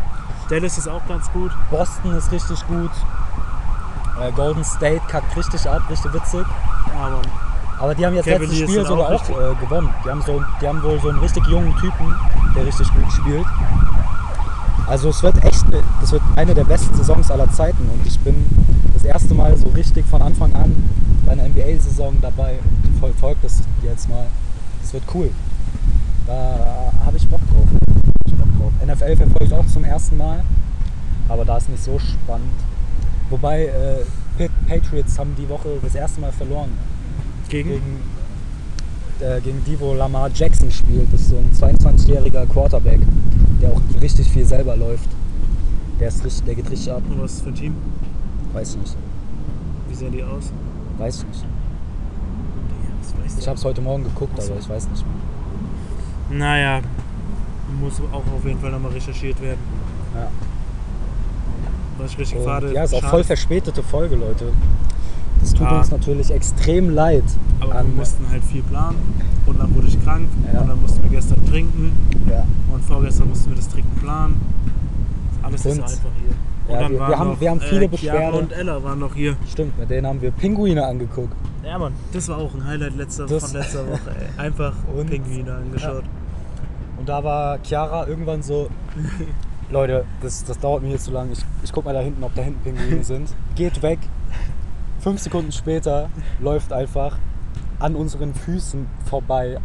Dallas 0.50 0.78
ist 0.80 0.88
auch 0.88 1.06
ganz 1.08 1.32
gut. 1.32 1.52
Boston 1.70 2.16
ist 2.16 2.32
richtig 2.32 2.66
gut. 2.68 2.92
Äh, 4.20 4.32
Golden 4.32 4.64
State 4.64 5.02
kackt 5.08 5.36
richtig 5.38 5.70
ab, 5.70 5.84
richtig 5.90 6.14
witzig. 6.14 6.46
Ja, 6.88 7.10
Mann. 7.10 7.22
Aber 7.80 7.96
die 7.96 8.06
haben 8.06 8.16
jetzt 8.16 8.26
Cavaliers 8.26 8.60
letztes 8.60 8.70
Spiel 8.70 8.86
sogar 8.86 9.10
auch 9.10 9.30
auch 9.30 9.30
äh, 9.30 9.56
gewonnen. 9.56 9.90
Die 10.04 10.10
haben, 10.10 10.22
so, 10.24 10.44
die 10.62 10.68
haben 10.68 10.84
wohl 10.84 11.00
so 11.00 11.10
einen 11.10 11.20
richtig 11.20 11.46
jungen 11.48 11.74
Typen, 11.78 12.14
der 12.56 12.66
richtig 12.66 12.94
gut 12.94 13.12
spielt. 13.14 13.46
Also 14.88 15.10
es 15.10 15.22
wird 15.22 15.44
echt, 15.46 15.66
das 16.02 16.12
wird 16.12 16.24
eine 16.36 16.56
der 16.56 16.64
besten 16.64 16.96
Saisons 16.96 17.30
aller 17.30 17.50
Zeiten 17.52 17.88
und 17.94 18.06
ich 18.06 18.20
bin 18.20 18.48
das 18.94 19.04
erste 19.04 19.36
Mal 19.36 19.56
so 19.56 19.68
richtig 19.70 20.06
von 20.08 20.22
Anfang 20.22 20.54
an 20.56 20.76
bei 21.26 21.34
einer 21.34 21.48
NBA-Saison 21.48 22.18
dabei 22.22 22.58
und 22.84 23.00
verfolge 23.00 23.38
das 23.44 23.62
jetzt 23.84 24.10
mal. 24.10 24.26
Das 24.82 24.94
wird 24.94 25.04
cool. 25.14 25.30
Da 26.26 26.92
habe 27.06 27.18
ich 27.18 27.28
Bock 27.30 27.42
drauf. 27.54 27.89
Drauf. 28.60 28.72
NFL 28.86 29.16
verfolge 29.16 29.46
ich 29.46 29.54
auch 29.54 29.66
zum 29.68 29.84
ersten 29.84 30.18
Mal, 30.18 30.44
aber 31.28 31.46
da 31.46 31.58
ist 31.58 31.70
nicht 31.70 31.84
so 31.84 31.98
spannend. 32.00 32.48
Wobei 33.30 33.66
äh, 33.66 34.04
Pa- 34.38 34.54
Patriots 34.68 35.18
haben 35.20 35.36
die 35.38 35.48
Woche 35.50 35.70
das 35.82 35.96
erste 35.96 36.20
Mal 36.22 36.32
verloren 36.32 36.70
Gegen? 37.50 37.70
gegen, 37.70 38.00
äh, 39.20 39.40
gegen 39.42 39.64
die, 39.66 39.80
wo 39.80 39.94
Lamar 39.94 40.30
Jackson 40.34 40.72
spielt. 40.72 41.12
Das 41.14 41.22
ist 41.22 41.30
so 41.30 41.38
ein 41.38 41.52
22-jähriger 41.52 42.46
Quarterback, 42.48 43.00
der 43.62 43.72
auch 43.72 43.82
richtig 44.02 44.30
viel 44.30 44.46
selber 44.46 44.76
läuft. 44.76 45.10
Der, 46.00 46.08
ist 46.08 46.24
richtig, 46.24 46.44
der 46.46 46.56
geht 46.56 46.70
richtig 46.72 46.92
ab. 46.92 47.02
Und 47.10 47.22
was 47.22 47.42
für 47.42 47.50
ein 47.50 47.56
Team? 47.56 47.76
Weiß 48.54 48.72
ich 48.72 48.78
nicht. 48.78 48.96
Wie 49.90 49.96
sehen 49.96 50.12
die 50.14 50.24
aus? 50.24 50.52
Weiß 50.98 51.18
ich 51.20 51.26
nicht. 51.28 51.46
Das 53.02 53.14
weiß 53.26 53.40
Ich 53.40 53.48
habe 53.48 53.58
es 53.58 53.66
heute 53.66 53.82
Morgen 53.82 54.04
geguckt, 54.06 54.34
Ach 54.38 54.42
so. 54.42 54.52
aber 54.54 54.62
ich 54.62 54.70
weiß 54.70 54.88
nicht 54.90 55.04
mehr. 56.30 56.40
Naja, 56.40 56.82
muss 57.80 58.00
auch 58.12 58.18
auf 58.36 58.46
jeden 58.46 58.60
Fall 58.60 58.72
nochmal 58.72 58.92
recherchiert 58.92 59.42
werden. 59.42 59.60
Ja. 60.16 60.28
Was 61.98 62.12
ich 62.12 62.18
richtig 62.20 62.38
Und, 62.40 62.46
fade. 62.46 62.74
ja, 62.74 62.84
ist 62.84 62.94
auch 62.94 63.00
schade- 63.02 63.12
voll 63.12 63.24
verspätete 63.24 63.84
Folge, 63.84 64.16
Leute. 64.16 64.52
Das 65.42 65.52
tut 65.54 65.62
Ja. 65.62 65.78
uns 65.80 65.92
natürlich 65.92 66.32
extrem 66.32 66.90
leid. 66.90 67.24
Aber 67.60 67.76
an- 67.76 67.88
wir 67.88 67.96
mussten 67.96 68.30
halt 68.30 68.44
viel 68.44 68.64
planen. 68.64 68.98
Und 69.46 69.60
dann 69.60 69.74
wurde 69.76 69.88
ich 69.88 70.02
krank. 70.04 70.28
Ja. 70.54 70.62
Und 70.62 70.68
dann 70.70 70.82
mussten 70.82 71.02
wir 71.04 71.10
gestern 71.10 71.46
trinken. 71.46 71.92
ja. 72.30 72.46
Und 72.74 72.84
vorgestern 72.86 73.30
mussten 73.30 73.50
wir 73.50 73.56
das 73.58 73.68
Trinken 73.70 74.00
planen. 74.00 74.42
Alles 75.42 75.66
ist 75.66 75.72
Und- 75.72 75.76
so 75.78 75.82
einfach 75.84 76.10
hier. 76.22 76.30
Und 76.68 76.74
Ja, 76.76 76.80
dann 76.82 76.92
wir- 76.92 77.00
waren 77.00 77.10
wir 77.10 77.20
haben- 77.20 77.30
noch, 77.32 77.42
wir 77.42 77.50
haben 77.50 77.62
viele 77.62 77.86
äh, 77.86 77.98
Chiara 77.98 78.18
Beschwerden. 78.18 78.40
und 78.42 78.52
Ella 78.52 78.84
waren 78.84 79.00
noch 79.00 79.16
hier. 79.16 79.36
Stimmt, 79.50 79.80
mit 79.80 79.90
denen 79.90 80.06
haben 80.06 80.22
wir 80.22 80.32
Pinguine 80.32 80.86
angeguckt. 80.86 81.34
Ja, 81.66 81.78
Mann, 81.80 81.94
das 82.14 82.28
war 82.30 82.38
auch 82.38 82.54
ein 82.54 82.64
Highlight 82.66 82.96
letzter, 82.96 83.26
Das- 83.26 83.44
von 83.44 83.60
letzter 83.60 83.88
Woche. 83.92 84.00
Ey. 84.38 84.46
Einfach 84.46 84.74
Und- 84.96 85.10
Pinguine 85.10 85.54
angeschaut. 85.56 86.04
Und 87.00 87.08
da 87.08 87.24
war 87.24 87.60
Chiara 87.64 88.08
irgendwann 88.08 88.44
so, 88.44 88.70
Leute, 89.72 90.06
das, 90.22 90.44
das 90.44 90.60
dauert 90.60 90.84
mir 90.84 90.90
hier 90.90 91.00
zu 91.00 91.12
lang. 91.12 91.32
Ich, 91.32 91.40
ich 91.64 91.72
guck 91.72 91.86
mal 91.86 91.94
da 91.94 92.02
hinten, 92.02 92.24
ob 92.24 92.36
da 92.36 92.42
hinten 92.42 92.62
Pinguine 92.62 93.04
sind. 93.04 93.34
Geht 93.56 93.82
weg. 93.82 94.00
Fünf 95.00 95.22
Sekunden 95.22 95.52
später 95.52 96.10
läuft 96.42 96.74
einfach 96.74 97.18
an 97.80 97.96
unseren 97.96 98.34
Füßen 98.34 98.88
vorbei, 99.06 99.60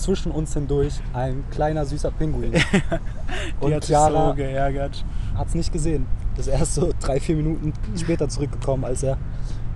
zwischen 0.00 0.32
uns 0.32 0.54
hindurch, 0.54 0.94
ein 1.12 1.44
kleiner 1.50 1.84
süßer 1.84 2.10
Pinguin. 2.10 2.54
Und 3.60 3.74
hat 3.74 3.84
Chiara 3.84 4.30
so 4.30 4.34
geärgert. 4.34 5.04
hat 5.36 5.48
es 5.48 5.54
nicht 5.54 5.72
gesehen. 5.72 6.06
Das 6.36 6.46
ist 6.46 6.52
erst 6.52 6.74
so 6.74 6.92
drei, 7.00 7.20
vier 7.20 7.36
Minuten 7.36 7.72
später 7.96 8.28
zurückgekommen, 8.28 8.84
als 8.84 9.02
er 9.02 9.18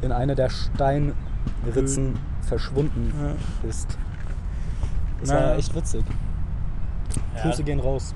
in 0.01 0.13
eine 0.13 0.35
der 0.35 0.49
Steinritzen 0.51 2.19
verschwunden 2.41 3.13
ist. 3.69 3.99
Das 5.21 5.31
war 5.31 5.57
echt 5.57 5.75
witzig. 5.75 6.05
Ja. 7.37 7.43
Grüße 7.43 7.65
gehen 7.65 7.81
raus. 7.81 8.15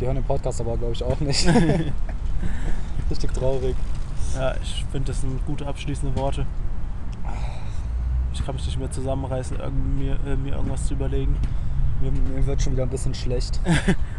Die 0.00 0.06
hören 0.06 0.16
den 0.16 0.24
Podcast 0.24 0.60
aber, 0.60 0.76
glaube 0.76 0.92
ich, 0.92 1.02
auch 1.02 1.18
nicht. 1.20 1.46
Richtig 3.10 3.32
traurig. 3.32 3.74
Ja, 4.36 4.54
ich 4.62 4.84
finde, 4.92 5.08
das 5.12 5.20
sind 5.22 5.44
gute 5.46 5.66
abschließende 5.66 6.14
Worte. 6.20 6.46
Ich 8.32 8.44
kann 8.44 8.54
mich 8.54 8.66
nicht 8.66 8.78
mehr 8.78 8.90
zusammenreißen, 8.90 9.56
mir, 9.98 10.16
äh, 10.26 10.36
mir 10.36 10.54
irgendwas 10.54 10.86
zu 10.86 10.94
überlegen. 10.94 11.36
Mir, 12.00 12.12
mir 12.12 12.46
wird 12.46 12.62
schon 12.62 12.74
wieder 12.74 12.84
ein 12.84 12.88
bisschen 12.90 13.14
schlecht. 13.14 13.60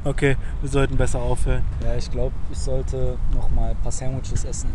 Okay, 0.05 0.37
wir 0.61 0.69
sollten 0.69 0.95
besser 0.95 1.19
aufhören. 1.19 1.61
Ja, 1.83 1.93
ich 1.95 2.09
glaube, 2.09 2.31
ich 2.53 2.57
sollte 2.57 3.17
noch 3.35 3.49
mal 3.51 3.71
ein 3.71 3.75
paar 3.77 3.91
Sandwiches 3.91 4.45
essen. 4.45 4.69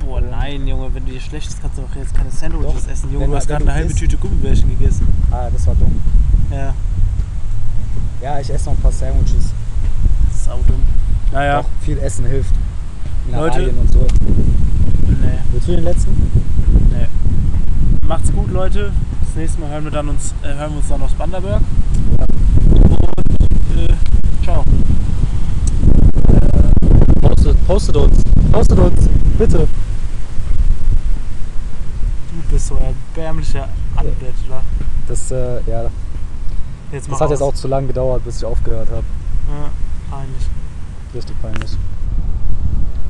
Boah, 0.00 0.18
nein, 0.22 0.66
Junge, 0.66 0.92
wenn 0.94 1.04
dir 1.04 1.20
schlecht 1.20 1.48
ist, 1.48 1.60
kannst 1.60 1.76
du 1.76 1.82
doch 1.82 1.94
jetzt 1.94 2.14
keine 2.14 2.30
Sandwiches 2.30 2.86
Doch. 2.86 2.90
essen. 2.92 3.12
Junge, 3.12 3.26
du 3.26 3.36
hast 3.36 3.48
gerade 3.48 3.64
du 3.64 3.68
eine 3.70 3.78
halbe 3.78 3.90
isst- 3.90 3.98
Tüte 3.98 4.16
Gummibärchen 4.16 4.70
gegessen. 4.70 5.06
Ah, 5.30 5.50
das 5.52 5.66
war 5.66 5.74
dumm. 5.74 6.00
Ja, 6.50 6.72
Ja, 8.22 8.38
ich 8.38 8.50
esse 8.50 8.66
noch 8.70 8.76
ein 8.76 8.82
paar 8.82 8.92
Sandwiches. 8.92 9.46
saudumm. 10.32 10.82
Naja, 11.32 11.62
Doch, 11.62 11.68
viel 11.80 11.98
Essen 11.98 12.24
hilft. 12.26 12.54
Leute- 13.30 13.58
Mineralien 13.60 13.78
und 13.78 13.92
so. 13.92 14.00
nee, 14.00 15.38
Willst 15.52 15.68
du 15.68 15.72
den 15.76 15.84
letzten? 15.84 16.10
nee. 16.90 18.06
Macht's 18.06 18.32
gut, 18.32 18.50
Leute. 18.52 18.92
Das 19.24 19.34
nächste 19.36 19.60
Mal 19.60 19.70
hören 19.70 19.84
wir, 19.84 19.90
dann 19.92 20.08
uns, 20.08 20.34
äh, 20.42 20.48
hören 20.54 20.70
wir 20.72 20.78
uns 20.78 20.88
dann 20.88 21.02
aus 21.02 21.12
Banderberg. 21.12 21.62
Und, 22.68 23.78
äh, 23.78 23.94
ciao. 24.44 24.64
Postet, 27.22 27.66
postet 27.66 27.96
uns. 27.96 28.22
Postet 28.52 28.78
uns. 28.78 29.08
Bitte. 29.38 29.58
Du 32.30 32.52
bist 32.52 32.66
so 32.66 32.76
ein 32.76 32.82
erbärmlicher 33.16 33.68
Anbettler. 33.96 34.62
Das, 35.08 35.30
äh, 35.30 35.60
ja, 35.66 35.84
Jetzt 36.92 37.10
das 37.10 37.20
hat 37.20 37.30
jetzt 37.30 37.40
raus. 37.40 37.54
auch 37.54 37.54
zu 37.54 37.68
lange 37.68 37.86
gedauert, 37.88 38.24
bis 38.24 38.38
ich 38.38 38.44
aufgehört 38.44 38.88
habe. 38.90 39.04
Ja, 39.48 39.70
peinlich. 40.10 40.46
Richtig 41.14 41.40
peinlich. 41.42 41.70